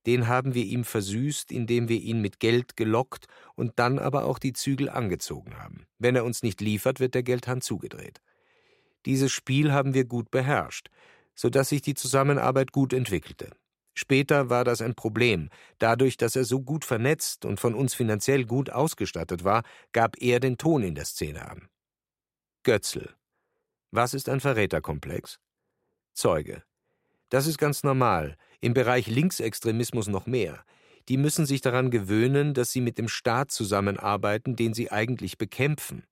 Den 0.06 0.28
haben 0.28 0.54
wir 0.54 0.66
ihm 0.66 0.84
versüßt, 0.84 1.52
indem 1.52 1.88
wir 1.88 2.00
ihn 2.00 2.22
mit 2.22 2.40
Geld 2.40 2.76
gelockt 2.76 3.28
und 3.56 3.74
dann 3.78 4.00
aber 4.00 4.26
auch 4.26 4.40
die 4.40 4.54
Zügel 4.54 4.90
angezogen 4.90 5.58
haben. 5.58 5.86
Wenn 6.00 6.16
er 6.16 6.26
uns 6.26 6.44
nicht 6.44 6.62
liefert, 6.62 7.00
wird 7.00 7.14
der 7.14 7.24
Geldhahn 7.24 7.62
zugedreht. 7.62 8.22
Dieses 9.06 9.32
Spiel 9.32 9.72
haben 9.72 9.94
wir 9.94 10.06
gut 10.06 10.32
beherrscht 10.32 10.90
sodass 11.36 11.70
sich 11.70 11.82
die 11.82 11.96
Zusammenarbeit 11.96 12.72
gut 12.72 12.94
entwickelte. 12.94 13.50
Später 13.94 14.50
war 14.50 14.64
das 14.64 14.82
ein 14.82 14.96
Problem. 14.96 15.50
Dadurch, 15.80 16.16
dass 16.16 16.36
er 16.36 16.46
so 16.46 16.62
gut 16.62 16.86
vernetzt 16.86 17.46
und 17.46 17.60
von 17.60 17.74
uns 17.74 17.94
finanziell 17.94 18.46
gut 18.46 18.70
ausgestattet 18.70 19.44
war, 19.44 19.64
gab 19.92 20.22
er 20.22 20.40
den 20.40 20.58
Ton 20.58 20.84
in 20.84 20.96
der 20.96 21.06
Szene 21.06 21.50
an. 21.50 21.68
Götzl. 22.64 23.16
Was 23.92 24.14
ist 24.14 24.30
ein 24.30 24.40
Verräterkomplex? 24.40 25.40
Zeuge. 26.14 26.64
Das 27.32 27.48
ist 27.48 27.58
ganz 27.58 27.84
normal. 27.84 28.36
Im 28.60 28.74
Bereich 28.74 29.08
Linksextremismus 29.08 30.10
noch 30.10 30.26
mehr. 30.26 30.66
Die 31.08 31.16
müssen 31.16 31.46
sich 31.46 31.62
daran 31.62 31.90
gewöhnen, 31.90 32.54
dass 32.54 32.74
sie 32.74 32.82
mit 32.82 32.98
dem 32.98 33.08
Staat 33.08 33.52
zusammenarbeiten, 33.52 34.58
den 34.58 34.74
sie 34.74 34.92
eigentlich 34.92 35.38
bekämpfen. 35.38 36.04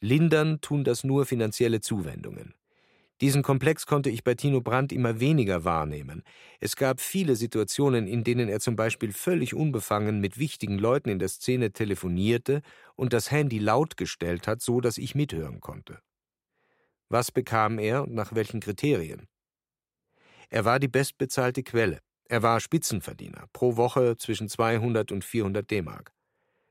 Lindern 0.00 0.60
tun 0.60 0.84
das 0.84 1.02
nur 1.02 1.24
finanzielle 1.24 1.80
Zuwendungen. 1.80 2.52
Diesen 3.22 3.42
Komplex 3.42 3.86
konnte 3.86 4.10
ich 4.10 4.22
bei 4.22 4.34
Tino 4.34 4.60
Brandt 4.60 4.92
immer 4.92 5.18
weniger 5.18 5.64
wahrnehmen. 5.64 6.24
Es 6.58 6.76
gab 6.76 7.00
viele 7.00 7.36
Situationen, 7.36 8.06
in 8.06 8.22
denen 8.22 8.50
er 8.50 8.60
zum 8.60 8.76
Beispiel 8.76 9.12
völlig 9.12 9.54
unbefangen 9.54 10.20
mit 10.20 10.38
wichtigen 10.38 10.78
Leuten 10.78 11.08
in 11.08 11.18
der 11.18 11.28
Szene 11.28 11.72
telefonierte 11.72 12.60
und 12.96 13.14
das 13.14 13.30
Handy 13.30 13.58
laut 13.58 13.96
gestellt 13.96 14.46
hat, 14.46 14.60
so 14.60 14.82
dass 14.82 14.98
ich 14.98 15.14
mithören 15.14 15.60
konnte. 15.60 16.00
Was 17.08 17.32
bekam 17.32 17.78
er 17.78 18.02
und 18.02 18.12
nach 18.12 18.34
welchen 18.34 18.60
Kriterien? 18.60 19.26
Er 20.50 20.64
war 20.64 20.80
die 20.80 20.88
bestbezahlte 20.88 21.62
Quelle. 21.62 22.00
Er 22.24 22.42
war 22.42 22.60
Spitzenverdiener, 22.60 23.46
pro 23.52 23.76
Woche 23.76 24.16
zwischen 24.16 24.48
200 24.48 25.10
und 25.12 25.24
400 25.24 25.68
D-Mark. 25.70 26.12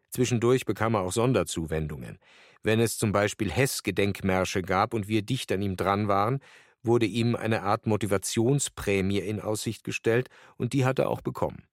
Zwischendurch 0.09 0.65
bekam 0.65 0.95
er 0.95 1.01
auch 1.01 1.11
Sonderzuwendungen. 1.11 2.17
Wenn 2.61 2.79
es 2.79 2.97
zum 2.97 3.11
Beispiel 3.11 3.49
Hess-Gedenkmärsche 3.51 4.61
gab 4.61 4.93
und 4.93 5.07
wir 5.07 5.21
dicht 5.21 5.51
an 5.51 5.61
ihm 5.61 5.77
dran 5.77 6.07
waren, 6.07 6.39
wurde 6.83 7.05
ihm 7.05 7.35
eine 7.35 7.63
Art 7.63 7.87
Motivationsprämie 7.87 9.19
in 9.19 9.39
Aussicht 9.39 9.83
gestellt, 9.83 10.29
und 10.57 10.73
die 10.73 10.85
hat 10.85 10.99
er 10.99 11.09
auch 11.09 11.21
bekommen. 11.21 11.63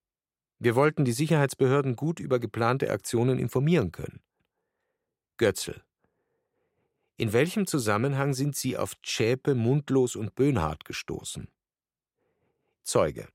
Wir 0.59 0.75
wollten 0.75 1.05
die 1.05 1.13
Sicherheitsbehörden 1.13 1.97
gut 1.97 2.21
über 2.21 2.39
geplante 2.39 2.91
Aktionen 2.91 3.39
informieren 3.39 3.93
können. 3.93 4.21
Götzl. 5.39 5.83
In 7.17 7.33
welchem 7.33 7.67
Zusammenhang 7.67 8.35
sind 8.35 8.57
Sie 8.57 8.77
auf 8.77 8.93
Zschäpe, 9.03 9.55
Mundlos 9.55 10.17
und 10.17 10.35
Böhnhardt 10.35 10.85
gestoßen? 10.85 11.49
Zeuge. 12.87 13.29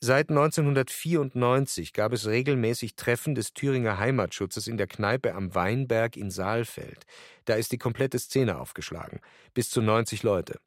Seit 0.00 0.30
1994 0.30 1.92
gab 1.92 2.12
es 2.12 2.26
regelmäßig 2.26 2.96
Treffen 2.96 3.34
des 3.34 3.54
Thüringer 3.54 3.98
Heimatschutzes 3.98 4.66
in 4.66 4.76
der 4.76 4.88
Kneipe 4.88 5.34
am 5.34 5.54
Weinberg 5.54 6.16
in 6.16 6.30
Saalfeld. 6.30 7.04
Da 7.44 7.54
ist 7.54 7.70
die 7.70 7.78
komplette 7.78 8.18
Szene 8.18 8.58
aufgeschlagen, 8.58 9.20
bis 9.54 9.70
zu 9.70 9.80
90 9.80 10.22
Leute. 10.24 10.58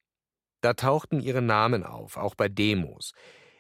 Da 0.62 0.74
tauchten 0.74 1.20
ihre 1.20 1.42
Namen 1.42 1.84
auf, 1.84 2.18
auch 2.18 2.36
bei 2.36 2.48
Demos. 2.48 3.14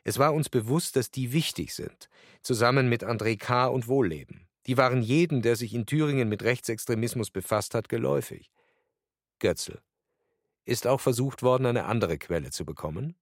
Es 0.03 0.17
war 0.17 0.33
uns 0.33 0.49
bewusst, 0.49 0.95
dass 0.95 1.11
die 1.11 1.33
wichtig 1.33 1.73
sind, 1.73 2.09
zusammen 2.41 2.87
mit 2.87 3.03
André 3.03 3.37
K. 3.37 3.67
und 3.67 3.87
Wohlleben. 3.87 4.47
Die 4.67 4.77
waren 4.77 5.01
jeden, 5.01 5.41
der 5.41 5.55
sich 5.55 5.73
in 5.73 5.85
Thüringen 5.85 6.29
mit 6.29 6.43
Rechtsextremismus 6.43 7.31
befasst 7.31 7.75
hat, 7.75 7.89
geläufig. 7.89 8.49
Götzl. 9.39 9.79
Ist 10.63 10.87
auch 10.87 11.01
versucht 11.01 11.43
worden, 11.43 11.65
eine 11.65 11.85
andere 11.85 12.17
Quelle 12.17 12.51
zu 12.51 12.65
bekommen? 12.65 13.15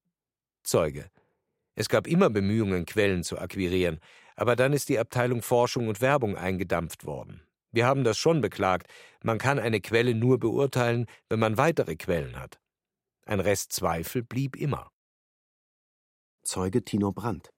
Zeuge. 0.64 1.10
Es 1.76 1.90
gab 1.90 2.08
immer 2.08 2.30
Bemühungen, 2.30 2.86
Quellen 2.86 3.24
zu 3.24 3.40
akquirieren, 3.40 4.00
aber 4.36 4.56
dann 4.56 4.74
ist 4.74 4.90
die 4.90 5.00
Abteilung 5.00 5.42
Forschung 5.42 5.88
und 5.88 6.02
Werbung 6.02 6.38
eingedampft 6.38 7.06
worden. 7.06 7.42
Wir 7.72 7.88
haben 7.88 8.04
das 8.04 8.18
schon 8.18 8.42
beklagt, 8.42 8.88
man 9.24 9.40
kann 9.40 9.58
eine 9.60 9.82
Quelle 9.82 10.14
nur 10.14 10.40
beurteilen, 10.40 11.08
wenn 11.30 11.40
man 11.40 11.58
weitere 11.58 11.96
Quellen 11.96 12.40
hat. 12.40 12.60
Ein 13.26 13.40
Rest 13.40 13.72
Zweifel 13.74 14.24
blieb 14.24 14.56
immer. 14.56 14.92
Zeuge 16.44 16.84
Tino 16.84 17.12
Brandt. 17.12 17.52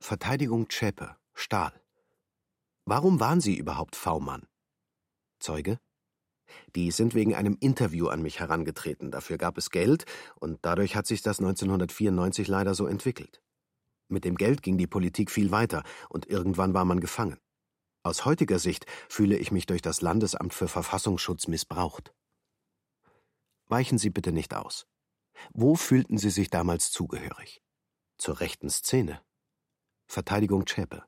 Verteidigung 0.00 0.68
Zschäpe, 0.68 1.16
Stahl. 1.34 1.72
Warum 2.84 3.18
waren 3.18 3.40
Sie 3.40 3.56
überhaupt 3.56 3.96
V-Mann? 3.96 4.46
Zeuge 5.40 5.80
die 6.74 6.90
sind 6.90 7.14
wegen 7.14 7.34
einem 7.34 7.56
Interview 7.60 8.08
an 8.08 8.22
mich 8.22 8.40
herangetreten. 8.40 9.10
Dafür 9.10 9.38
gab 9.38 9.58
es 9.58 9.70
Geld 9.70 10.04
und 10.36 10.58
dadurch 10.62 10.96
hat 10.96 11.06
sich 11.06 11.22
das 11.22 11.38
1994 11.38 12.48
leider 12.48 12.74
so 12.74 12.86
entwickelt. 12.86 13.42
Mit 14.08 14.24
dem 14.24 14.36
Geld 14.36 14.62
ging 14.62 14.78
die 14.78 14.86
Politik 14.86 15.30
viel 15.30 15.50
weiter 15.50 15.82
und 16.08 16.26
irgendwann 16.26 16.74
war 16.74 16.84
man 16.84 17.00
gefangen. 17.00 17.38
Aus 18.02 18.24
heutiger 18.24 18.60
Sicht 18.60 18.86
fühle 19.08 19.36
ich 19.36 19.50
mich 19.50 19.66
durch 19.66 19.82
das 19.82 20.00
Landesamt 20.00 20.54
für 20.54 20.68
Verfassungsschutz 20.68 21.48
missbraucht. 21.48 22.14
Weichen 23.66 23.98
Sie 23.98 24.10
bitte 24.10 24.30
nicht 24.30 24.54
aus. 24.54 24.86
Wo 25.52 25.74
fühlten 25.74 26.18
Sie 26.18 26.30
sich 26.30 26.48
damals 26.48 26.92
zugehörig? 26.92 27.62
Zur 28.16 28.38
rechten 28.38 28.70
Szene. 28.70 29.20
Verteidigung 30.06 30.66
Zschäpe. 30.66 31.02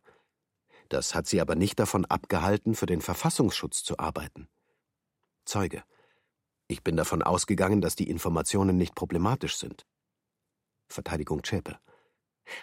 Das 0.88 1.14
hat 1.14 1.26
Sie 1.28 1.40
aber 1.40 1.54
nicht 1.54 1.78
davon 1.78 2.04
abgehalten, 2.04 2.74
für 2.74 2.86
den 2.86 3.00
Verfassungsschutz 3.00 3.84
zu 3.84 3.98
arbeiten. 3.98 4.48
Zeuge. 5.48 5.82
Ich 6.66 6.84
bin 6.84 6.94
davon 6.98 7.22
ausgegangen, 7.22 7.80
dass 7.80 7.96
die 7.96 8.10
Informationen 8.10 8.76
nicht 8.76 8.94
problematisch 8.94 9.56
sind. 9.56 9.86
Verteidigung 10.90 11.42
Zschäpe. 11.42 11.80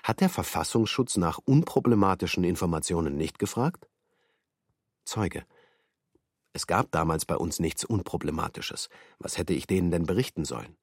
Hat 0.03 0.21
der 0.21 0.29
Verfassungsschutz 0.29 1.17
nach 1.17 1.39
unproblematischen 1.39 2.43
Informationen 2.43 3.17
nicht 3.17 3.39
gefragt? 3.39 3.89
Zeuge. 5.03 5.47
Es 6.53 6.67
gab 6.67 6.91
damals 6.91 7.25
bei 7.25 7.35
uns 7.35 7.59
nichts 7.59 7.83
Unproblematisches. 7.83 8.89
Was 9.17 9.39
hätte 9.39 9.53
ich 9.53 9.65
denen 9.65 9.89
denn 9.89 10.05
berichten 10.05 10.45
sollen? 10.45 10.77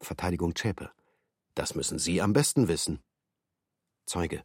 Verteidigung 0.00 0.56
Zschäpe. 0.56 0.90
Das 1.54 1.76
müssen 1.76 2.00
Sie 2.00 2.20
am 2.22 2.32
besten 2.32 2.66
wissen. 2.66 3.00
Zeuge. 4.04 4.44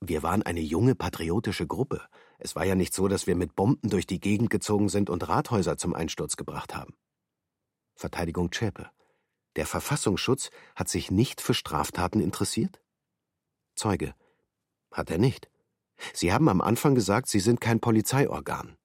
Wir 0.00 0.22
waren 0.22 0.42
eine 0.42 0.60
junge 0.60 0.94
patriotische 0.94 1.66
Gruppe. 1.66 2.02
Es 2.38 2.56
war 2.56 2.64
ja 2.64 2.74
nicht 2.74 2.94
so, 2.94 3.06
dass 3.06 3.26
wir 3.26 3.36
mit 3.36 3.54
Bomben 3.54 3.90
durch 3.90 4.06
die 4.06 4.18
Gegend 4.18 4.48
gezogen 4.48 4.88
sind 4.88 5.10
und 5.10 5.28
Rathäuser 5.28 5.76
zum 5.76 5.94
Einsturz 5.94 6.36
gebracht 6.36 6.74
haben. 6.74 6.94
Verteidigung 7.94 8.50
Zschäpe. 8.50 8.90
Der 9.56 9.66
Verfassungsschutz 9.66 10.50
hat 10.74 10.88
sich 10.88 11.10
nicht 11.10 11.42
für 11.42 11.52
Straftaten 11.52 12.20
interessiert? 12.20 12.80
Zeuge. 13.74 14.14
Hat 14.90 15.10
er 15.10 15.18
nicht. 15.18 15.50
Sie 16.14 16.32
haben 16.32 16.48
am 16.48 16.62
Anfang 16.62 16.94
gesagt, 16.94 17.28
Sie 17.28 17.40
sind 17.40 17.60
kein 17.60 17.80
Polizeiorgan. 17.80 18.78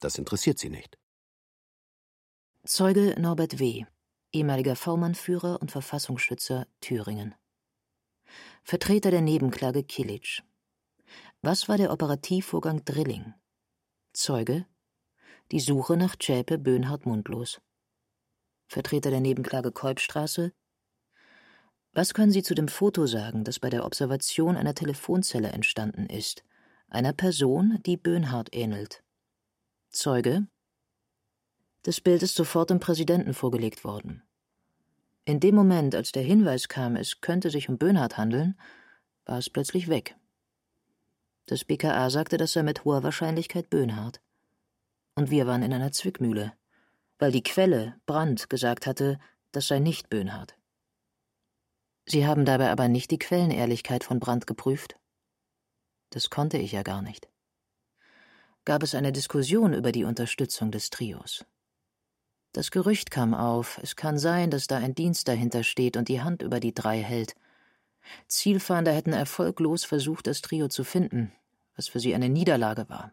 Das 0.00 0.16
interessiert 0.16 0.58
Sie 0.58 0.70
nicht. 0.70 0.98
Zeuge 2.64 3.14
Norbert 3.20 3.58
W., 3.58 3.84
ehemaliger 4.32 4.76
V-Mann-Führer 4.76 5.60
und 5.60 5.70
Verfassungsschützer 5.70 6.66
Thüringen. 6.80 7.34
Vertreter 8.62 9.10
der 9.10 9.20
Nebenklage 9.20 9.82
Kilic. 9.82 10.42
Was 11.44 11.68
war 11.68 11.76
der 11.76 11.90
Operativvorgang 11.90 12.84
Drilling? 12.84 13.34
Zeuge 14.12 14.64
die 15.50 15.58
Suche 15.58 15.96
nach 15.96 16.14
Zschäpe 16.14 16.56
Böhnhardt 16.56 17.04
Mundlos. 17.04 17.60
Vertreter 18.68 19.10
der 19.10 19.20
Nebenklage 19.20 19.72
Kolbstraße 19.72 20.52
Was 21.92 22.14
können 22.14 22.30
Sie 22.30 22.44
zu 22.44 22.54
dem 22.54 22.68
Foto 22.68 23.06
sagen, 23.06 23.42
das 23.42 23.58
bei 23.58 23.70
der 23.70 23.84
Observation 23.84 24.56
einer 24.56 24.76
Telefonzelle 24.76 25.48
entstanden 25.48 26.06
ist, 26.06 26.44
einer 26.88 27.12
Person, 27.12 27.80
die 27.86 27.96
Böhnhardt 27.96 28.54
ähnelt? 28.54 29.02
Zeuge 29.90 30.46
das 31.82 32.00
Bild 32.00 32.22
ist 32.22 32.36
sofort 32.36 32.70
dem 32.70 32.78
Präsidenten 32.78 33.34
vorgelegt 33.34 33.82
worden. 33.82 34.22
In 35.24 35.40
dem 35.40 35.56
Moment, 35.56 35.96
als 35.96 36.12
der 36.12 36.22
Hinweis 36.22 36.68
kam, 36.68 36.94
es 36.94 37.20
könnte 37.20 37.50
sich 37.50 37.68
um 37.68 37.78
Böhnhardt 37.78 38.16
handeln, 38.16 38.56
war 39.24 39.38
es 39.38 39.50
plötzlich 39.50 39.88
weg. 39.88 40.14
Das 41.46 41.64
BKA 41.64 42.08
sagte, 42.10 42.36
das 42.36 42.52
sei 42.52 42.62
mit 42.62 42.84
hoher 42.84 43.02
Wahrscheinlichkeit 43.02 43.68
Böhnhardt. 43.70 44.20
Und 45.14 45.30
wir 45.30 45.46
waren 45.46 45.62
in 45.62 45.72
einer 45.72 45.92
Zwickmühle, 45.92 46.52
weil 47.18 47.32
die 47.32 47.42
Quelle, 47.42 47.96
Brandt, 48.06 48.48
gesagt 48.48 48.86
hatte, 48.86 49.18
das 49.52 49.68
sei 49.68 49.78
nicht 49.78 50.08
Böhnhardt. 50.08 50.56
Sie 52.06 52.26
haben 52.26 52.44
dabei 52.44 52.70
aber 52.70 52.88
nicht 52.88 53.10
die 53.10 53.18
Quellenehrlichkeit 53.18 54.04
von 54.04 54.18
Brandt 54.18 54.46
geprüft? 54.46 54.96
Das 56.10 56.30
konnte 56.30 56.58
ich 56.58 56.72
ja 56.72 56.82
gar 56.82 57.02
nicht. 57.02 57.28
Gab 58.64 58.82
es 58.82 58.94
eine 58.94 59.12
Diskussion 59.12 59.72
über 59.72 59.92
die 59.92 60.04
Unterstützung 60.04 60.70
des 60.70 60.90
Trios? 60.90 61.44
Das 62.52 62.70
Gerücht 62.70 63.10
kam 63.10 63.34
auf, 63.34 63.78
es 63.82 63.96
kann 63.96 64.18
sein, 64.18 64.50
dass 64.50 64.66
da 64.66 64.76
ein 64.76 64.94
Dienst 64.94 65.26
dahinter 65.26 65.62
steht 65.62 65.96
und 65.96 66.08
die 66.08 66.20
Hand 66.20 66.42
über 66.42 66.60
die 66.60 66.74
drei 66.74 66.98
hält. 67.02 67.34
Zielfahnder 68.26 68.92
hätten 68.92 69.12
erfolglos 69.12 69.84
versucht, 69.84 70.26
das 70.26 70.42
Trio 70.42 70.68
zu 70.68 70.84
finden, 70.84 71.32
was 71.76 71.88
für 71.88 72.00
sie 72.00 72.14
eine 72.14 72.28
Niederlage 72.28 72.88
war, 72.88 73.12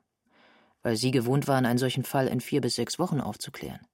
weil 0.82 0.96
sie 0.96 1.12
gewohnt 1.12 1.48
waren, 1.48 1.66
einen 1.66 1.80
solchen 1.80 2.04
Fall 2.04 2.28
in 2.28 2.42
vier 2.42 2.62
bis 2.62 2.76
sechs 2.76 3.00
Wochen 3.00 3.22
aufzuklären. 3.22 3.86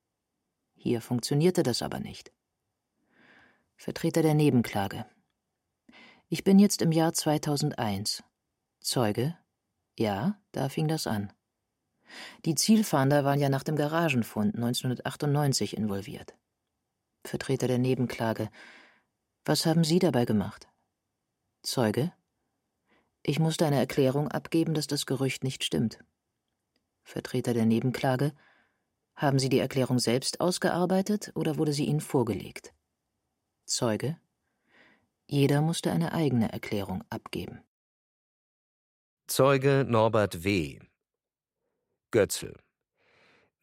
Hier 0.76 1.02
funktionierte 1.02 1.64
das 1.64 1.82
aber 1.82 2.00
nicht. 2.00 2.32
Vertreter 3.76 4.22
der 4.22 4.34
Nebenklage. 4.36 5.06
Ich 6.30 6.44
bin 6.44 6.60
jetzt 6.60 6.82
im 6.82 6.92
Jahr 6.92 7.14
2001. 7.14 8.24
Zeuge? 8.80 9.38
Ja, 9.98 10.40
da 10.52 10.70
fing 10.70 10.88
das 10.88 11.08
an. 11.08 11.32
Die 12.46 12.56
Zielfahnder 12.56 13.24
waren 13.24 13.40
ja 13.40 13.50
nach 13.50 13.64
dem 13.64 13.76
Garagenfund 13.76 14.56
1998 14.56 15.76
involviert. 15.76 16.36
Vertreter 17.24 17.68
der 17.68 17.80
Nebenklage. 17.80 18.50
Was 19.44 19.66
haben 19.66 19.84
Sie 19.84 20.00
dabei 20.00 20.26
gemacht? 20.26 20.68
Zeuge. 21.66 22.14
Ich 23.24 23.40
musste 23.40 23.66
eine 23.66 23.80
Erklärung 23.80 24.28
abgeben, 24.28 24.76
dass 24.76 24.86
das 24.86 25.08
Gerücht 25.08 25.44
nicht 25.44 25.64
stimmt. 25.64 25.98
Vertreter 27.04 27.54
der 27.56 27.66
Nebenklage. 27.66 28.34
Haben 29.16 29.40
Sie 29.40 29.50
die 29.50 29.60
Erklärung 29.60 29.98
selbst 29.98 30.42
ausgearbeitet 30.42 31.32
oder 31.34 31.58
wurde 31.58 31.74
sie 31.74 31.86
Ihnen 31.86 32.02
vorgelegt? 32.02 32.74
Zeuge. 33.66 34.20
Jeder 35.28 35.62
musste 35.62 35.92
eine 35.92 36.14
eigene 36.14 36.52
Erklärung 36.52 37.04
abgeben. 37.10 37.64
Zeuge 39.26 39.86
Norbert 39.88 40.44
W. 40.44 40.80
Götzl. 42.12 42.54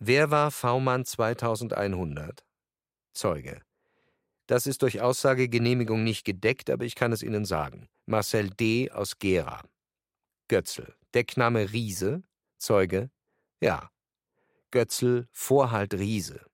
Wer 0.01 0.33
war 0.33 0.51
V-Mann 0.51 1.05
2100? 1.05 2.45
Zeuge. 3.13 3.63
Das 4.49 4.67
ist 4.67 4.83
durch 4.83 5.01
Aussagegenehmigung 5.01 6.03
nicht 6.03 6.25
gedeckt, 6.25 6.69
aber 6.69 6.85
ich 6.85 6.97
kann 6.97 7.13
es 7.13 7.23
Ihnen 7.23 7.45
sagen. 7.45 7.89
Marcel 8.07 8.51
D. 8.51 8.91
aus 8.91 9.19
Gera. 9.19 9.63
Götzl. 10.49 10.95
Deckname 11.15 11.73
Riese. 11.73 12.23
Zeuge. 12.59 13.11
Ja. 13.61 13.91
Götzl, 14.71 15.29
Vorhalt 15.31 15.95
Riese. 15.95 16.45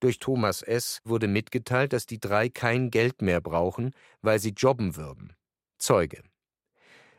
Durch 0.00 0.18
Thomas 0.18 0.62
S. 0.62 1.00
wurde 1.04 1.26
mitgeteilt, 1.26 1.92
dass 1.92 2.06
die 2.06 2.20
drei 2.20 2.48
kein 2.48 2.90
Geld 2.90 3.22
mehr 3.22 3.40
brauchen, 3.40 3.92
weil 4.20 4.38
sie 4.38 4.50
jobben 4.50 4.96
würden. 4.96 5.34
Zeuge. 5.78 6.22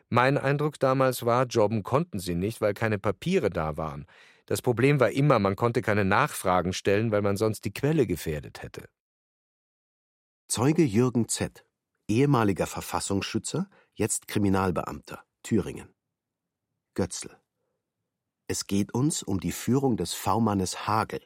Mein 0.10 0.38
Eindruck 0.38 0.80
damals 0.80 1.26
war, 1.26 1.46
jobben 1.48 1.84
konnten 1.84 2.20
sie 2.20 2.36
nicht, 2.36 2.62
weil 2.62 2.74
keine 2.74 2.98
Papiere 2.98 3.50
da 3.50 3.76
waren. 3.76 4.06
Das 4.46 4.62
Problem 4.62 5.02
war 5.02 5.12
immer, 5.12 5.40
man 5.40 5.58
konnte 5.58 5.82
keine 5.82 6.06
Nachfragen 6.06 6.72
stellen, 6.72 7.12
weil 7.12 7.22
man 7.22 7.36
sonst 7.36 7.66
die 7.66 7.74
Quelle 7.74 8.08
gefährdet 8.08 8.64
hätte. 8.64 8.88
Zeuge 10.48 10.84
Jürgen 10.84 11.28
Z., 11.28 11.67
ehemaliger 12.08 12.68
Verfassungsschützer, 12.68 13.70
jetzt 13.94 14.28
Kriminalbeamter, 14.28 15.24
Thüringen. 15.44 15.94
Götzl. 16.94 17.38
Es 18.48 18.68
geht 18.68 18.94
uns 18.94 19.24
um 19.24 19.40
die 19.40 19.52
Führung 19.52 19.98
des 19.98 20.14
V-Mannes 20.14 20.88
Hagel 20.88 21.22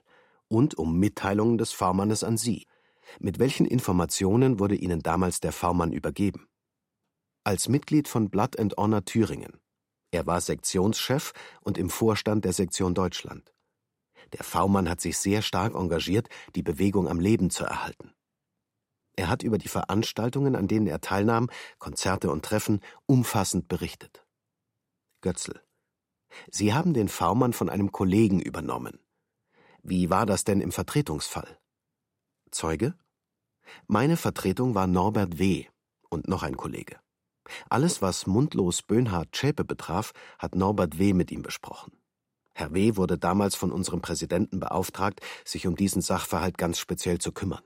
und 0.48 0.76
um 0.78 0.98
Mitteilungen 1.00 1.58
des 1.58 1.72
V-Mannes 1.72 2.24
an 2.24 2.38
Sie. 2.38 2.68
Mit 3.20 3.40
welchen 3.40 3.66
Informationen 3.66 4.60
wurde 4.60 4.76
Ihnen 4.76 5.02
damals 5.02 5.40
der 5.40 5.52
V-Mann 5.52 5.92
übergeben? 5.92 6.48
als 7.44 7.68
Mitglied 7.70 8.08
von 8.08 8.30
Blood 8.30 8.60
and 8.60 8.76
Honor 8.78 9.04
Thüringen. 9.04 9.60
Er 10.12 10.26
war 10.26 10.42
Sektionschef 10.42 11.34
und 11.62 11.78
im 11.78 11.90
Vorstand 11.90 12.46
der 12.46 12.54
Sektion 12.54 12.94
Deutschland. 12.94 13.54
Der 14.34 14.44
V-Mann 14.44 14.90
hat 14.90 15.02
sich 15.02 15.18
sehr 15.18 15.42
stark 15.42 15.74
engagiert, 15.76 16.28
die 16.56 16.64
Bewegung 16.64 17.08
am 17.08 17.20
Leben 17.20 17.50
zu 17.50 17.64
erhalten. 17.64 18.14
Er 19.22 19.30
hat 19.30 19.44
über 19.44 19.60
die 19.60 19.68
Veranstaltungen, 19.68 20.56
an 20.56 20.68
denen 20.68 20.88
er 20.88 21.00
teilnahm, 21.00 21.48
Konzerte 21.78 22.32
und 22.32 22.44
Treffen, 22.44 22.80
umfassend 23.06 23.68
berichtet. 23.68 24.26
Götzl. 25.22 25.62
Sie 26.50 26.74
haben 26.74 26.96
den 26.96 27.08
V-Mann 27.08 27.54
von 27.54 27.70
einem 27.70 27.92
Kollegen 27.92 28.42
übernommen. 28.42 28.98
Wie 29.84 30.10
war 30.10 30.26
das 30.26 30.44
denn 30.44 30.60
im 30.60 30.72
Vertretungsfall? 30.72 31.60
Zeuge? 32.50 32.96
Meine 33.86 34.18
Vertretung 34.18 34.74
war 34.74 34.88
Norbert 34.88 35.38
W. 35.38 35.68
und 36.10 36.28
noch 36.28 36.42
ein 36.42 36.58
Kollege. 36.58 37.00
Alles, 37.70 38.02
was 38.02 38.26
mundlos 38.26 38.82
Böhnhard 38.82 39.38
Schäpe 39.38 39.64
betraf, 39.64 40.14
hat 40.40 40.56
Norbert 40.56 40.98
W. 40.98 41.14
mit 41.14 41.30
ihm 41.30 41.44
besprochen. 41.44 41.92
Herr 42.56 42.74
W. 42.74 42.96
wurde 42.96 43.20
damals 43.20 43.54
von 43.54 43.72
unserem 43.72 44.02
Präsidenten 44.02 44.60
beauftragt, 44.60 45.22
sich 45.46 45.68
um 45.68 45.76
diesen 45.76 46.02
Sachverhalt 46.02 46.58
ganz 46.58 46.80
speziell 46.80 47.20
zu 47.20 47.32
kümmern. 47.32 47.62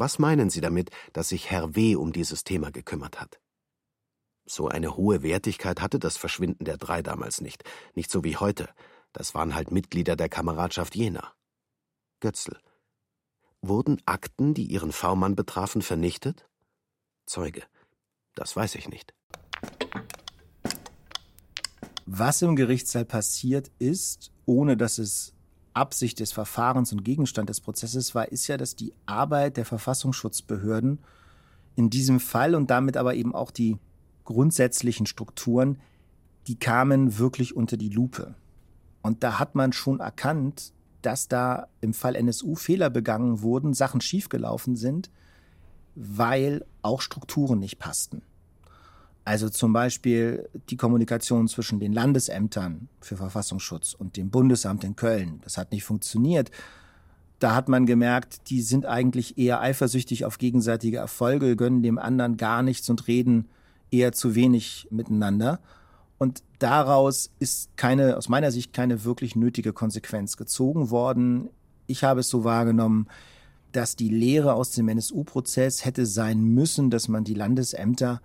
Was 0.00 0.18
meinen 0.18 0.48
Sie 0.48 0.62
damit, 0.62 0.88
dass 1.12 1.28
sich 1.28 1.50
Herr 1.50 1.76
W. 1.76 1.94
um 1.94 2.10
dieses 2.10 2.42
Thema 2.42 2.70
gekümmert 2.70 3.20
hat? 3.20 3.38
So 4.46 4.66
eine 4.66 4.96
hohe 4.96 5.22
Wertigkeit 5.22 5.82
hatte 5.82 5.98
das 5.98 6.16
Verschwinden 6.16 6.64
der 6.64 6.78
drei 6.78 7.02
damals 7.02 7.42
nicht, 7.42 7.64
nicht 7.94 8.10
so 8.10 8.24
wie 8.24 8.38
heute. 8.38 8.70
Das 9.12 9.34
waren 9.34 9.54
halt 9.54 9.72
Mitglieder 9.72 10.16
der 10.16 10.30
Kameradschaft 10.30 10.96
Jena. 10.96 11.34
Götzl. 12.20 12.58
Wurden 13.60 14.00
Akten, 14.06 14.54
die 14.54 14.64
Ihren 14.64 14.92
V-Mann 14.92 15.36
betrafen, 15.36 15.82
vernichtet? 15.82 16.48
Zeuge. 17.26 17.62
Das 18.34 18.56
weiß 18.56 18.76
ich 18.76 18.88
nicht. 18.88 19.12
Was 22.06 22.40
im 22.40 22.56
Gerichtssaal 22.56 23.04
passiert 23.04 23.70
ist, 23.78 24.32
ohne 24.46 24.78
dass 24.78 24.96
es 24.96 25.34
Absicht 25.74 26.20
des 26.20 26.32
Verfahrens 26.32 26.92
und 26.92 27.04
Gegenstand 27.04 27.48
des 27.48 27.60
Prozesses 27.60 28.14
war, 28.14 28.30
ist 28.30 28.46
ja, 28.48 28.56
dass 28.56 28.76
die 28.76 28.92
Arbeit 29.06 29.56
der 29.56 29.64
Verfassungsschutzbehörden 29.64 30.98
in 31.76 31.90
diesem 31.90 32.20
Fall 32.20 32.54
und 32.54 32.70
damit 32.70 32.96
aber 32.96 33.14
eben 33.14 33.34
auch 33.34 33.50
die 33.50 33.78
grundsätzlichen 34.24 35.06
Strukturen, 35.06 35.78
die 36.46 36.58
kamen 36.58 37.18
wirklich 37.18 37.56
unter 37.56 37.76
die 37.76 37.88
Lupe. 37.88 38.34
Und 39.02 39.22
da 39.22 39.38
hat 39.38 39.54
man 39.54 39.72
schon 39.72 40.00
erkannt, 40.00 40.72
dass 41.02 41.28
da 41.28 41.68
im 41.80 41.94
Fall 41.94 42.14
NSU 42.14 42.54
Fehler 42.54 42.90
begangen 42.90 43.42
wurden, 43.42 43.72
Sachen 43.72 44.00
schiefgelaufen 44.00 44.76
sind, 44.76 45.10
weil 45.94 46.64
auch 46.82 47.00
Strukturen 47.00 47.58
nicht 47.58 47.78
passten. 47.78 48.22
Also 49.24 49.48
zum 49.48 49.72
Beispiel 49.72 50.48
die 50.70 50.76
Kommunikation 50.76 51.46
zwischen 51.46 51.78
den 51.78 51.92
Landesämtern 51.92 52.88
für 53.00 53.16
Verfassungsschutz 53.16 53.94
und 53.94 54.16
dem 54.16 54.30
Bundesamt 54.30 54.82
in 54.84 54.96
Köln. 54.96 55.40
Das 55.44 55.56
hat 55.56 55.72
nicht 55.72 55.84
funktioniert. 55.84 56.50
Da 57.38 57.54
hat 57.54 57.68
man 57.68 57.86
gemerkt, 57.86 58.50
die 58.50 58.60
sind 58.60 58.86
eigentlich 58.86 59.38
eher 59.38 59.60
eifersüchtig 59.60 60.24
auf 60.24 60.38
gegenseitige 60.38 60.98
Erfolge, 60.98 61.56
gönnen 61.56 61.82
dem 61.82 61.98
anderen 61.98 62.36
gar 62.36 62.62
nichts 62.62 62.88
und 62.90 63.08
reden 63.08 63.48
eher 63.90 64.12
zu 64.12 64.34
wenig 64.34 64.88
miteinander. 64.90 65.60
Und 66.18 66.42
daraus 66.58 67.30
ist 67.38 67.76
keine, 67.76 68.18
aus 68.18 68.28
meiner 68.28 68.50
Sicht 68.50 68.74
keine 68.74 69.04
wirklich 69.04 69.36
nötige 69.36 69.72
Konsequenz 69.72 70.36
gezogen 70.36 70.90
worden. 70.90 71.48
Ich 71.86 72.04
habe 72.04 72.20
es 72.20 72.28
so 72.28 72.44
wahrgenommen, 72.44 73.06
dass 73.72 73.96
die 73.96 74.10
Lehre 74.10 74.52
aus 74.52 74.72
dem 74.72 74.88
NSU-Prozess 74.88 75.84
hätte 75.84 76.04
sein 76.04 76.42
müssen, 76.42 76.90
dass 76.90 77.08
man 77.08 77.24
die 77.24 77.34
Landesämter 77.34 78.20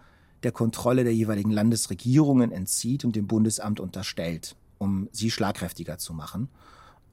der 0.46 0.52
Kontrolle 0.52 1.04
der 1.04 1.14
jeweiligen 1.14 1.50
Landesregierungen 1.50 2.52
entzieht 2.52 3.04
und 3.04 3.16
dem 3.16 3.26
Bundesamt 3.26 3.80
unterstellt, 3.80 4.56
um 4.78 5.10
sie 5.12 5.32
schlagkräftiger 5.32 5.98
zu 5.98 6.14
machen. 6.14 6.50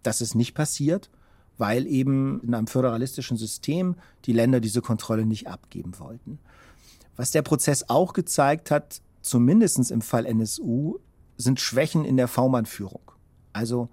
Das 0.02 0.20
ist 0.20 0.34
nicht 0.34 0.52
passiert, 0.52 1.08
weil 1.56 1.86
eben 1.86 2.42
in 2.42 2.54
einem 2.54 2.66
föderalistischen 2.66 3.38
System 3.38 3.96
die 4.26 4.34
Länder 4.34 4.60
diese 4.60 4.82
Kontrolle 4.82 5.24
nicht 5.24 5.48
abgeben 5.48 5.98
wollten. 5.98 6.40
Was 7.16 7.30
der 7.30 7.40
Prozess 7.40 7.88
auch 7.88 8.12
gezeigt 8.12 8.70
hat, 8.70 9.00
zumindest 9.22 9.90
im 9.90 10.02
Fall 10.02 10.26
NSU, 10.26 10.98
sind 11.38 11.58
Schwächen 11.58 12.04
in 12.04 12.18
der 12.18 12.28
V-Mann-Führung. 12.28 13.12
Also 13.54 13.88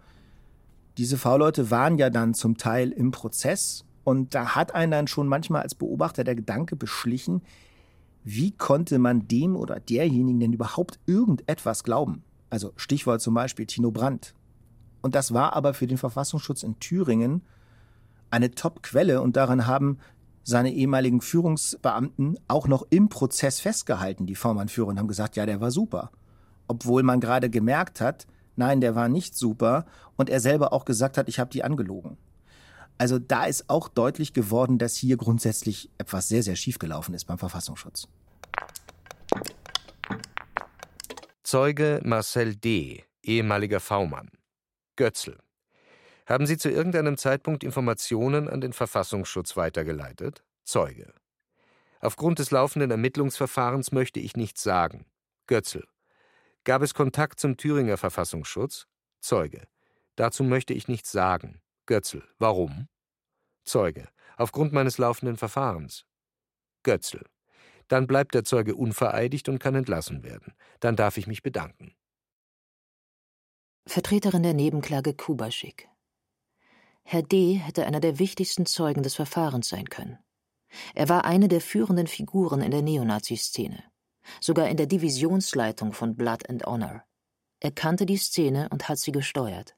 diese 0.98 1.18
V-Leute 1.18 1.72
waren 1.72 1.98
ja 1.98 2.10
dann 2.10 2.34
zum 2.34 2.58
Teil 2.58 2.92
im 2.92 3.12
Prozess 3.12 3.86
und 4.04 4.36
da 4.36 4.56
hat 4.56 4.76
einen 4.76 4.92
dann 4.92 5.08
schon 5.08 5.30
manchmal 5.30 5.62
als 5.62 5.76
Beobachter 5.76 6.26
der 6.26 6.36
Gedanke 6.36 6.76
beschlichen, 6.76 7.42
wie 8.24 8.52
konnte 8.52 9.00
man 9.00 9.28
dem 9.28 9.56
oder 9.56 9.80
derjenigen 9.80 10.40
denn 10.40 10.54
überhaupt 10.54 11.00
irgendetwas 11.06 11.84
glauben? 11.84 12.24
Also 12.50 12.74
Stichwort 12.76 13.22
zum 13.22 13.34
Beispiel 13.34 13.66
Tino 13.66 13.92
Brandt. 13.92 14.34
Und 15.02 15.16
das 15.16 15.34
war 15.34 15.54
aber 15.54 15.74
für 15.74 15.88
den 15.88 15.98
Verfassungsschutz 15.98 16.64
in 16.64 16.80
Thüringen 16.80 17.44
eine 18.32 18.52
Top-Quelle 18.52 19.22
und 19.22 19.38
daran 19.38 19.66
haben 19.66 19.98
seine 20.44 20.74
ehemaligen 20.74 21.22
Führungsbeamten 21.22 22.38
auch 22.48 22.68
noch 22.68 22.86
im 22.90 23.10
Prozess 23.10 23.60
festgehalten, 23.60 24.26
die 24.26 24.36
V-Mann-Führer, 24.36 24.88
und 24.88 25.00
haben 25.00 25.08
gesagt, 25.08 25.36
ja, 25.36 25.46
der 25.46 25.62
war 25.62 25.72
super. 25.72 26.12
Obwohl 26.68 27.04
man 27.04 27.20
gerade 27.20 27.50
gemerkt 27.50 28.02
hat, 28.02 28.28
nein, 28.56 28.82
der 28.82 28.96
war 28.96 29.10
nicht 29.10 29.36
super 29.36 29.86
und 30.18 30.30
er 30.30 30.40
selber 30.40 30.74
auch 30.74 30.86
gesagt 30.86 31.18
hat, 31.18 31.30
ich 31.30 31.40
habe 31.40 31.52
die 31.52 31.64
angelogen. 31.64 32.18
Also 33.00 33.18
da 33.18 33.46
ist 33.46 33.70
auch 33.70 33.88
deutlich 33.88 34.34
geworden, 34.34 34.78
dass 34.78 34.96
hier 34.96 35.16
grundsätzlich 35.16 35.90
etwas 35.98 36.28
sehr, 36.28 36.44
sehr 36.44 36.58
schief 36.58 36.80
gelaufen 36.80 37.14
ist 37.16 37.26
beim 37.26 37.38
Verfassungsschutz. 37.38 38.10
Zeuge 41.44 42.02
Marcel 42.04 42.58
D., 42.58 43.06
ehemaliger 43.24 43.80
V-Mann. 43.80 44.30
Götzl. 44.98 45.38
Haben 46.26 46.46
Sie 46.46 46.58
zu 46.58 46.70
irgendeinem 46.70 47.18
Zeitpunkt 47.18 47.64
Informationen 47.64 48.50
an 48.50 48.60
den 48.60 48.74
Verfassungsschutz 48.74 49.56
weitergeleitet? 49.56 50.44
Zeuge. 50.66 51.14
Aufgrund 52.02 52.40
des 52.40 52.52
laufenden 52.52 52.92
Ermittlungsverfahrens 52.92 53.94
möchte 53.94 54.20
ich 54.20 54.36
nichts 54.36 54.62
sagen. 54.62 55.06
Götzl. 55.48 55.88
Gab 56.66 56.82
es 56.82 56.94
Kontakt 56.94 57.40
zum 57.40 57.56
Thüringer 57.56 57.96
Verfassungsschutz? 57.96 58.88
Zeuge. 59.22 59.68
Dazu 60.18 60.44
möchte 60.44 60.74
ich 60.74 60.90
nichts 60.90 61.14
sagen. 61.14 61.62
Götzl. 61.90 62.22
Warum? 62.38 62.88
Zeuge. 63.66 64.10
Aufgrund 64.38 64.74
meines 64.74 65.00
laufenden 65.00 65.38
Verfahrens. 65.38 66.06
Götzl. 66.84 67.26
Dann 67.88 68.06
bleibt 68.06 68.36
der 68.36 68.44
Zeuge 68.44 68.76
unvereidigt 68.76 69.50
und 69.50 69.58
kann 69.58 69.74
entlassen 69.74 70.22
werden. 70.22 70.54
Dann 70.82 70.96
darf 70.96 71.18
ich 71.18 71.26
mich 71.26 71.42
bedanken. 71.42 71.96
Vertreterin 73.88 74.44
der 74.44 74.54
Nebenklage 74.54 75.16
Kubaschik. 75.16 75.90
Herr 77.02 77.24
D. 77.24 77.56
hätte 77.56 77.88
einer 77.88 78.02
der 78.02 78.20
wichtigsten 78.20 78.68
Zeugen 78.68 79.02
des 79.02 79.16
Verfahrens 79.16 79.70
sein 79.70 79.90
können. 79.90 80.20
Er 80.94 81.10
war 81.10 81.26
eine 81.26 81.48
der 81.48 81.60
führenden 81.60 82.06
Figuren 82.06 82.62
in 82.62 82.70
der 82.70 82.84
Neonazi-Szene, 82.84 83.84
sogar 84.40 84.70
in 84.70 84.78
der 84.78 84.86
Divisionsleitung 84.86 85.94
von 85.94 86.16
Blood 86.16 86.48
and 86.52 86.68
Honor. 86.68 87.04
Er 87.60 87.72
kannte 87.72 88.06
die 88.06 88.18
Szene 88.18 88.70
und 88.70 88.90
hat 88.90 89.00
sie 89.00 89.12
gesteuert. 89.12 89.76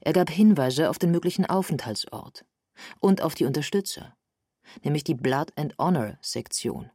Er 0.00 0.12
gab 0.12 0.30
Hinweise 0.30 0.90
auf 0.90 0.98
den 0.98 1.10
möglichen 1.10 1.46
Aufenthaltsort 1.46 2.44
und 3.00 3.22
auf 3.22 3.34
die 3.34 3.44
Unterstützer, 3.44 4.16
nämlich 4.82 5.04
die 5.04 5.14
Blood 5.14 5.52
and 5.56 5.74
Honor 5.78 6.18
Sektion. 6.20 6.90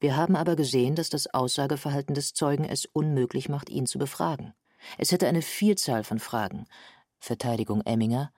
Wir 0.00 0.16
haben 0.16 0.34
aber 0.34 0.56
gesehen, 0.56 0.94
dass 0.94 1.10
das 1.10 1.26
Aussageverhalten 1.26 2.14
des 2.14 2.32
Zeugen 2.32 2.64
es 2.64 2.86
unmöglich 2.86 3.48
macht, 3.48 3.68
ihn 3.68 3.86
zu 3.86 3.98
befragen. 3.98 4.54
Es 4.96 5.12
hätte 5.12 5.28
eine 5.28 5.42
Vielzahl 5.42 6.04
von 6.04 6.18
Fragen. 6.18 6.66
Verteidigung 7.18 7.82
Emminger. 7.82 8.32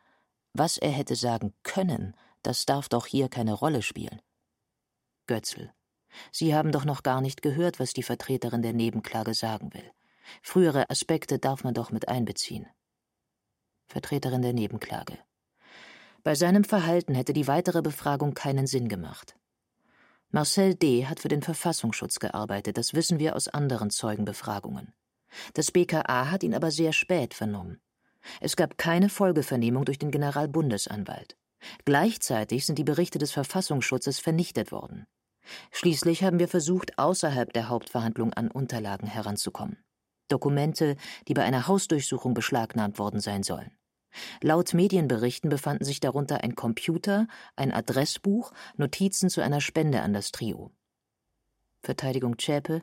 Was 0.53 0.77
er 0.77 0.91
hätte 0.91 1.15
sagen 1.15 1.55
können, 1.63 2.17
das 2.43 2.67
darf 2.67 2.89
doch 2.89 3.07
hier 3.07 3.29
keine 3.29 3.53
Rolle 3.53 3.83
spielen. 3.83 4.21
Götzl. 5.29 5.73
Sie 6.31 6.55
haben 6.55 6.73
doch 6.73 6.85
noch 6.85 7.05
gar 7.05 7.21
nicht 7.21 7.43
gehört, 7.43 7.79
was 7.79 7.93
die 7.93 8.03
Vertreterin 8.03 8.63
der 8.63 8.73
Nebenklage 8.73 9.33
sagen 9.33 9.73
will. 9.73 9.91
Frühere 10.43 10.91
Aspekte 10.91 11.39
darf 11.39 11.65
man 11.65 11.75
doch 11.75 11.91
mit 11.91 12.09
einbeziehen. 12.09 12.67
Vertreterin 13.93 14.41
der 14.41 14.55
Nebenklage. 14.55 15.19
Bei 16.25 16.35
seinem 16.35 16.65
Verhalten 16.65 17.15
hätte 17.15 17.35
die 17.35 17.47
weitere 17.47 17.83
Befragung 17.83 18.33
keinen 18.33 18.67
Sinn 18.67 18.89
gemacht. 18.89 19.37
Marcel 20.31 20.75
D. 20.75 21.07
hat 21.07 21.21
für 21.21 21.29
den 21.29 21.43
Verfassungsschutz 21.43 22.19
gearbeitet, 22.19 22.79
das 22.79 22.95
wissen 22.95 23.19
wir 23.19 23.37
aus 23.37 23.49
anderen 23.49 23.91
Zeugenbefragungen. 23.91 24.95
Das 25.53 25.71
BKA 25.71 26.31
hat 26.31 26.43
ihn 26.43 26.55
aber 26.55 26.71
sehr 26.71 26.95
spät 26.95 27.35
vernommen. 27.35 27.83
Es 28.41 28.57
gab 28.57 28.79
keine 28.79 29.11
Folgevernehmung 29.11 29.85
durch 29.85 29.99
den 29.99 30.11
Generalbundesanwalt. 30.11 31.37
Gleichzeitig 31.85 32.65
sind 32.65 32.79
die 32.79 32.85
Berichte 32.85 33.19
des 33.19 33.33
Verfassungsschutzes 33.33 34.21
vernichtet 34.21 34.73
worden. 34.73 35.07
Schließlich 35.71 36.23
haben 36.23 36.39
wir 36.39 36.49
versucht, 36.49 36.99
außerhalb 36.99 37.53
der 37.53 37.69
Hauptverhandlung 37.69 38.33
an 38.33 38.51
Unterlagen 38.51 39.07
heranzukommen. 39.07 39.85
Dokumente, 40.29 40.97
die 41.29 41.35
bei 41.35 41.43
einer 41.43 41.67
Hausdurchsuchung 41.67 42.33
beschlagnahmt 42.33 42.99
worden 42.99 43.21
sein 43.21 43.43
sollen. 43.43 43.71
Laut 44.41 44.75
Medienberichten 44.75 45.51
befanden 45.51 45.85
sich 45.85 46.01
darunter 46.01 46.43
ein 46.43 46.55
Computer, 46.55 47.27
ein 47.57 47.73
Adressbuch, 47.73 48.53
Notizen 48.77 49.31
zu 49.31 49.41
einer 49.41 49.61
Spende 49.61 50.03
an 50.03 50.13
das 50.13 50.33
Trio. 50.33 50.71
Verteidigung 51.81 52.39
Zschäpe 52.39 52.83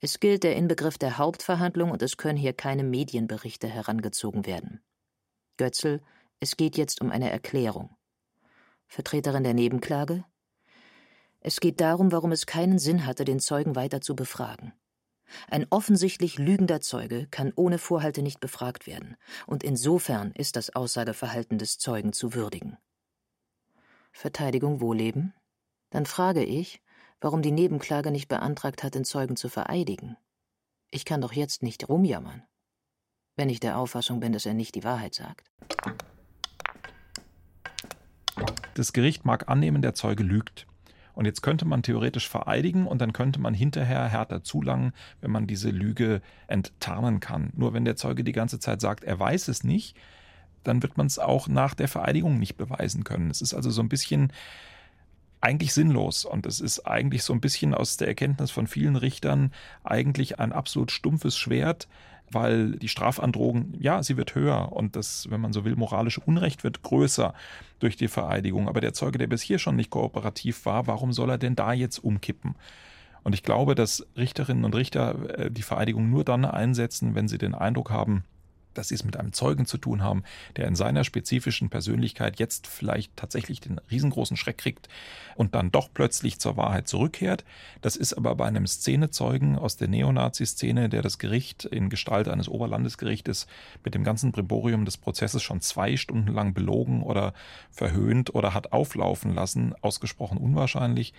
Es 0.00 0.20
gilt 0.20 0.42
der 0.42 0.56
Inbegriff 0.56 0.98
der 0.98 1.18
Hauptverhandlung 1.18 1.90
und 1.90 2.02
es 2.02 2.16
können 2.16 2.38
hier 2.38 2.52
keine 2.52 2.84
Medienberichte 2.84 3.68
herangezogen 3.68 4.46
werden. 4.46 4.82
Götzl 5.56 6.02
Es 6.40 6.56
geht 6.56 6.76
jetzt 6.76 7.00
um 7.00 7.10
eine 7.10 7.30
Erklärung. 7.30 7.96
Vertreterin 8.88 9.44
der 9.44 9.54
Nebenklage 9.54 10.24
Es 11.40 11.60
geht 11.60 11.80
darum, 11.80 12.12
warum 12.12 12.32
es 12.32 12.46
keinen 12.46 12.78
Sinn 12.78 13.06
hatte, 13.06 13.24
den 13.24 13.40
Zeugen 13.40 13.74
weiter 13.74 14.00
zu 14.00 14.14
befragen. 14.14 14.72
Ein 15.48 15.66
offensichtlich 15.70 16.38
lügender 16.38 16.80
Zeuge 16.80 17.26
kann 17.30 17.52
ohne 17.56 17.78
Vorhalte 17.78 18.22
nicht 18.22 18.40
befragt 18.40 18.86
werden, 18.86 19.16
und 19.46 19.64
insofern 19.64 20.32
ist 20.32 20.56
das 20.56 20.74
Aussageverhalten 20.74 21.58
des 21.58 21.78
Zeugen 21.78 22.12
zu 22.12 22.34
würdigen. 22.34 22.78
Verteidigung 24.12 24.80
Wohleben? 24.80 25.34
Dann 25.90 26.06
frage 26.06 26.44
ich, 26.44 26.82
warum 27.20 27.42
die 27.42 27.52
Nebenklage 27.52 28.10
nicht 28.10 28.28
beantragt 28.28 28.82
hat, 28.82 28.94
den 28.94 29.04
Zeugen 29.04 29.36
zu 29.36 29.48
vereidigen. 29.48 30.16
Ich 30.90 31.04
kann 31.04 31.20
doch 31.20 31.32
jetzt 31.32 31.62
nicht 31.62 31.88
rumjammern, 31.88 32.42
wenn 33.36 33.48
ich 33.48 33.60
der 33.60 33.78
Auffassung 33.78 34.20
bin, 34.20 34.32
dass 34.32 34.46
er 34.46 34.54
nicht 34.54 34.74
die 34.74 34.84
Wahrheit 34.84 35.14
sagt. 35.14 35.50
Das 38.74 38.92
Gericht 38.92 39.24
mag 39.24 39.48
annehmen, 39.48 39.82
der 39.82 39.94
Zeuge 39.94 40.22
lügt. 40.22 40.66
Und 41.16 41.24
jetzt 41.24 41.42
könnte 41.42 41.64
man 41.64 41.82
theoretisch 41.82 42.28
vereidigen 42.28 42.86
und 42.86 43.00
dann 43.00 43.14
könnte 43.14 43.40
man 43.40 43.54
hinterher 43.54 44.06
härter 44.06 44.44
zulangen, 44.44 44.92
wenn 45.22 45.30
man 45.30 45.46
diese 45.46 45.70
Lüge 45.70 46.20
enttarnen 46.46 47.20
kann. 47.20 47.50
Nur 47.56 47.72
wenn 47.72 47.86
der 47.86 47.96
Zeuge 47.96 48.22
die 48.22 48.32
ganze 48.32 48.60
Zeit 48.60 48.82
sagt, 48.82 49.02
er 49.02 49.18
weiß 49.18 49.48
es 49.48 49.64
nicht, 49.64 49.96
dann 50.62 50.82
wird 50.82 50.98
man 50.98 51.06
es 51.06 51.18
auch 51.18 51.48
nach 51.48 51.74
der 51.74 51.88
Vereidigung 51.88 52.38
nicht 52.38 52.56
beweisen 52.56 53.02
können. 53.02 53.30
Es 53.30 53.40
ist 53.40 53.54
also 53.54 53.70
so 53.70 53.80
ein 53.80 53.88
bisschen 53.88 54.30
eigentlich 55.46 55.72
sinnlos 55.72 56.24
und 56.24 56.44
es 56.44 56.58
ist 56.58 56.88
eigentlich 56.88 57.22
so 57.22 57.32
ein 57.32 57.40
bisschen 57.40 57.72
aus 57.72 57.96
der 57.96 58.08
Erkenntnis 58.08 58.50
von 58.50 58.66
vielen 58.66 58.96
Richtern 58.96 59.52
eigentlich 59.84 60.40
ein 60.40 60.52
absolut 60.52 60.90
stumpfes 60.90 61.38
Schwert, 61.38 61.86
weil 62.32 62.72
die 62.72 62.88
Strafandrohung, 62.88 63.74
ja, 63.78 64.02
sie 64.02 64.16
wird 64.16 64.34
höher 64.34 64.72
und 64.72 64.96
das, 64.96 65.30
wenn 65.30 65.40
man 65.40 65.52
so 65.52 65.64
will, 65.64 65.76
moralische 65.76 66.20
Unrecht 66.20 66.64
wird 66.64 66.82
größer 66.82 67.32
durch 67.78 67.96
die 67.96 68.08
Vereidigung. 68.08 68.68
Aber 68.68 68.80
der 68.80 68.92
Zeuge, 68.92 69.18
der 69.18 69.28
bis 69.28 69.40
hier 69.40 69.60
schon 69.60 69.76
nicht 69.76 69.90
kooperativ 69.90 70.66
war, 70.66 70.88
warum 70.88 71.12
soll 71.12 71.30
er 71.30 71.38
denn 71.38 71.54
da 71.54 71.72
jetzt 71.72 71.98
umkippen? 71.98 72.56
Und 73.22 73.32
ich 73.32 73.44
glaube, 73.44 73.76
dass 73.76 74.04
Richterinnen 74.16 74.64
und 74.64 74.74
Richter 74.74 75.38
äh, 75.38 75.50
die 75.52 75.62
Vereidigung 75.62 76.10
nur 76.10 76.24
dann 76.24 76.44
einsetzen, 76.44 77.14
wenn 77.14 77.28
sie 77.28 77.38
den 77.38 77.54
Eindruck 77.54 77.90
haben, 77.90 78.24
dass 78.78 78.88
sie 78.88 78.94
es 78.94 79.04
mit 79.04 79.16
einem 79.16 79.32
Zeugen 79.32 79.66
zu 79.66 79.78
tun 79.78 80.02
haben, 80.02 80.22
der 80.56 80.66
in 80.66 80.74
seiner 80.74 81.04
spezifischen 81.04 81.70
Persönlichkeit 81.70 82.38
jetzt 82.38 82.66
vielleicht 82.66 83.16
tatsächlich 83.16 83.60
den 83.60 83.80
riesengroßen 83.90 84.36
Schreck 84.36 84.58
kriegt 84.58 84.88
und 85.34 85.54
dann 85.54 85.70
doch 85.70 85.88
plötzlich 85.92 86.38
zur 86.38 86.56
Wahrheit 86.56 86.88
zurückkehrt. 86.88 87.44
Das 87.82 87.96
ist 87.96 88.14
aber 88.14 88.34
bei 88.34 88.46
einem 88.46 88.66
Szenezeugen 88.66 89.58
aus 89.58 89.76
der 89.76 89.88
Neonazi-Szene, 89.88 90.88
der 90.88 91.02
das 91.02 91.18
Gericht 91.18 91.64
in 91.64 91.90
Gestalt 91.90 92.28
eines 92.28 92.48
Oberlandesgerichtes 92.48 93.46
mit 93.84 93.94
dem 93.94 94.04
ganzen 94.04 94.32
Brimborium 94.32 94.84
des 94.84 94.96
Prozesses 94.96 95.42
schon 95.42 95.60
zwei 95.60 95.96
Stunden 95.96 96.32
lang 96.32 96.54
belogen 96.54 97.02
oder 97.02 97.34
verhöhnt 97.70 98.34
oder 98.34 98.54
hat 98.54 98.72
auflaufen 98.72 99.34
lassen, 99.34 99.74
ausgesprochen 99.80 100.38
unwahrscheinlich. 100.38 101.12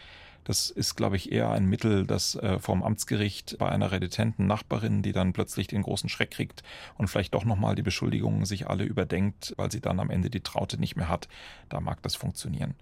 Das 0.47 0.69
ist, 0.69 0.95
glaube 0.95 1.17
ich, 1.17 1.33
eher 1.33 1.51
ein 1.51 1.65
Mittel, 1.65 2.07
das 2.07 2.35
äh, 2.35 2.57
vom 2.57 2.81
Amtsgericht 2.81 3.57
bei 3.57 3.67
einer 3.67 3.91
redetenten 3.91 4.47
Nachbarin, 4.47 5.01
die 5.01 5.11
dann 5.11 5.33
plötzlich 5.33 5.67
den 5.67 5.81
großen 5.81 6.07
Schreck 6.07 6.31
kriegt 6.31 6.63
und 6.97 7.09
vielleicht 7.09 7.33
doch 7.33 7.43
nochmal 7.43 7.75
die 7.75 7.81
Beschuldigungen 7.81 8.45
sich 8.45 8.69
alle 8.69 8.85
überdenkt, 8.85 9.53
weil 9.57 9.69
sie 9.69 9.81
dann 9.81 9.99
am 9.99 10.09
Ende 10.09 10.29
die 10.29 10.39
Traute 10.39 10.79
nicht 10.79 10.95
mehr 10.95 11.09
hat, 11.09 11.27
da 11.67 11.81
mag 11.81 12.01
das 12.01 12.15
funktionieren. 12.15 12.75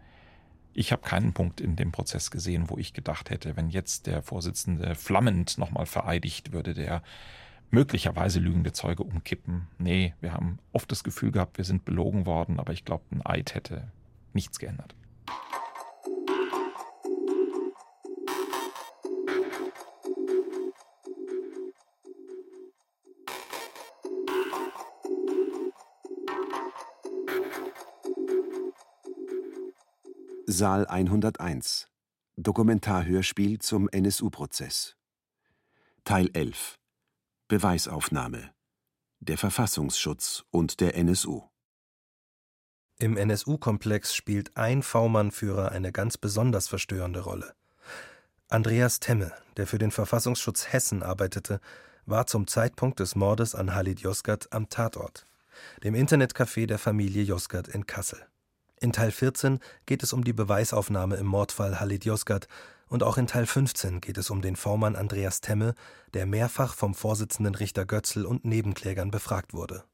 Ich 0.75 0.91
habe 0.91 1.01
keinen 1.01 1.33
Punkt 1.33 1.59
in 1.59 1.75
dem 1.75 1.91
Prozess 1.91 2.29
gesehen, 2.29 2.69
wo 2.69 2.77
ich 2.77 2.93
gedacht 2.93 3.31
hätte, 3.31 3.55
wenn 3.55 3.71
jetzt 3.71 4.05
der 4.05 4.21
Vorsitzende 4.21 4.93
flammend 4.93 5.57
nochmal 5.57 5.87
vereidigt, 5.87 6.51
würde 6.51 6.75
der 6.75 7.01
möglicherweise 7.71 8.39
lügende 8.39 8.73
Zeuge 8.73 9.01
umkippen. 9.01 9.69
Nee, 9.79 10.13
wir 10.21 10.33
haben 10.33 10.59
oft 10.71 10.91
das 10.91 11.03
Gefühl 11.03 11.31
gehabt, 11.31 11.57
wir 11.57 11.65
sind 11.65 11.83
belogen 11.83 12.27
worden, 12.27 12.59
aber 12.59 12.73
ich 12.73 12.85
glaube, 12.85 13.05
ein 13.09 13.25
Eid 13.25 13.55
hätte 13.55 13.87
nichts 14.33 14.59
geändert. 14.59 14.93
Saal 30.57 30.87
101 30.87 31.89
Dokumentarhörspiel 32.37 33.59
zum 33.59 33.89
NSU-Prozess 33.89 34.95
Teil 36.05 36.29
11 36.31 36.75
Beweisaufnahme. 37.49 38.51
Der 39.19 39.37
Verfassungsschutz 39.37 40.45
und 40.51 40.79
der 40.79 40.95
NSU 40.95 41.41
Im 42.99 43.17
NSU-Komplex 43.17 44.15
spielt 44.15 44.55
ein 44.55 44.81
V-Mann-Führer 44.81 45.73
eine 45.73 45.91
ganz 45.91 46.17
besonders 46.17 46.69
verstörende 46.69 47.19
Rolle. 47.19 47.53
Andreas 48.47 49.01
Temme, 49.01 49.33
der 49.57 49.67
für 49.67 49.77
den 49.77 49.91
Verfassungsschutz 49.91 50.71
Hessen 50.71 51.03
arbeitete, 51.03 51.59
war 52.05 52.27
zum 52.27 52.47
Zeitpunkt 52.47 53.01
des 53.01 53.15
Mordes 53.15 53.55
an 53.55 53.75
Halid 53.75 53.99
Yozgat 53.99 54.53
am 54.53 54.69
Tatort, 54.69 55.27
dem 55.83 55.95
Internetcafé 55.95 56.65
der 56.65 56.79
Familie 56.79 57.23
Yozgat 57.23 57.67
in 57.67 57.85
Kassel. 57.85 58.25
In 58.81 58.91
Teil 58.91 59.11
14 59.11 59.59
geht 59.85 60.03
es 60.03 60.11
um 60.11 60.23
die 60.23 60.33
Beweisaufnahme 60.33 61.15
im 61.15 61.25
Mordfall 61.25 61.79
Halid 61.79 62.03
Yozgat 62.03 62.49
und 62.87 63.03
auch 63.03 63.17
in 63.17 63.27
Teil 63.27 63.45
15 63.45 64.01
geht 64.01 64.17
es 64.17 64.29
um 64.29 64.41
den 64.41 64.57
V-Mann 64.57 64.97
Andreas 64.97 65.39
Temme, 65.39 65.75
der 66.13 66.25
mehrfach 66.25 66.73
vom 66.73 66.93
Vorsitzenden 66.93 67.55
Richter 67.55 67.85
Götzl 67.85 68.25
und 68.25 68.43
Nebenklägern 68.43 69.11
befragt 69.11 69.53
wurde 69.53 69.85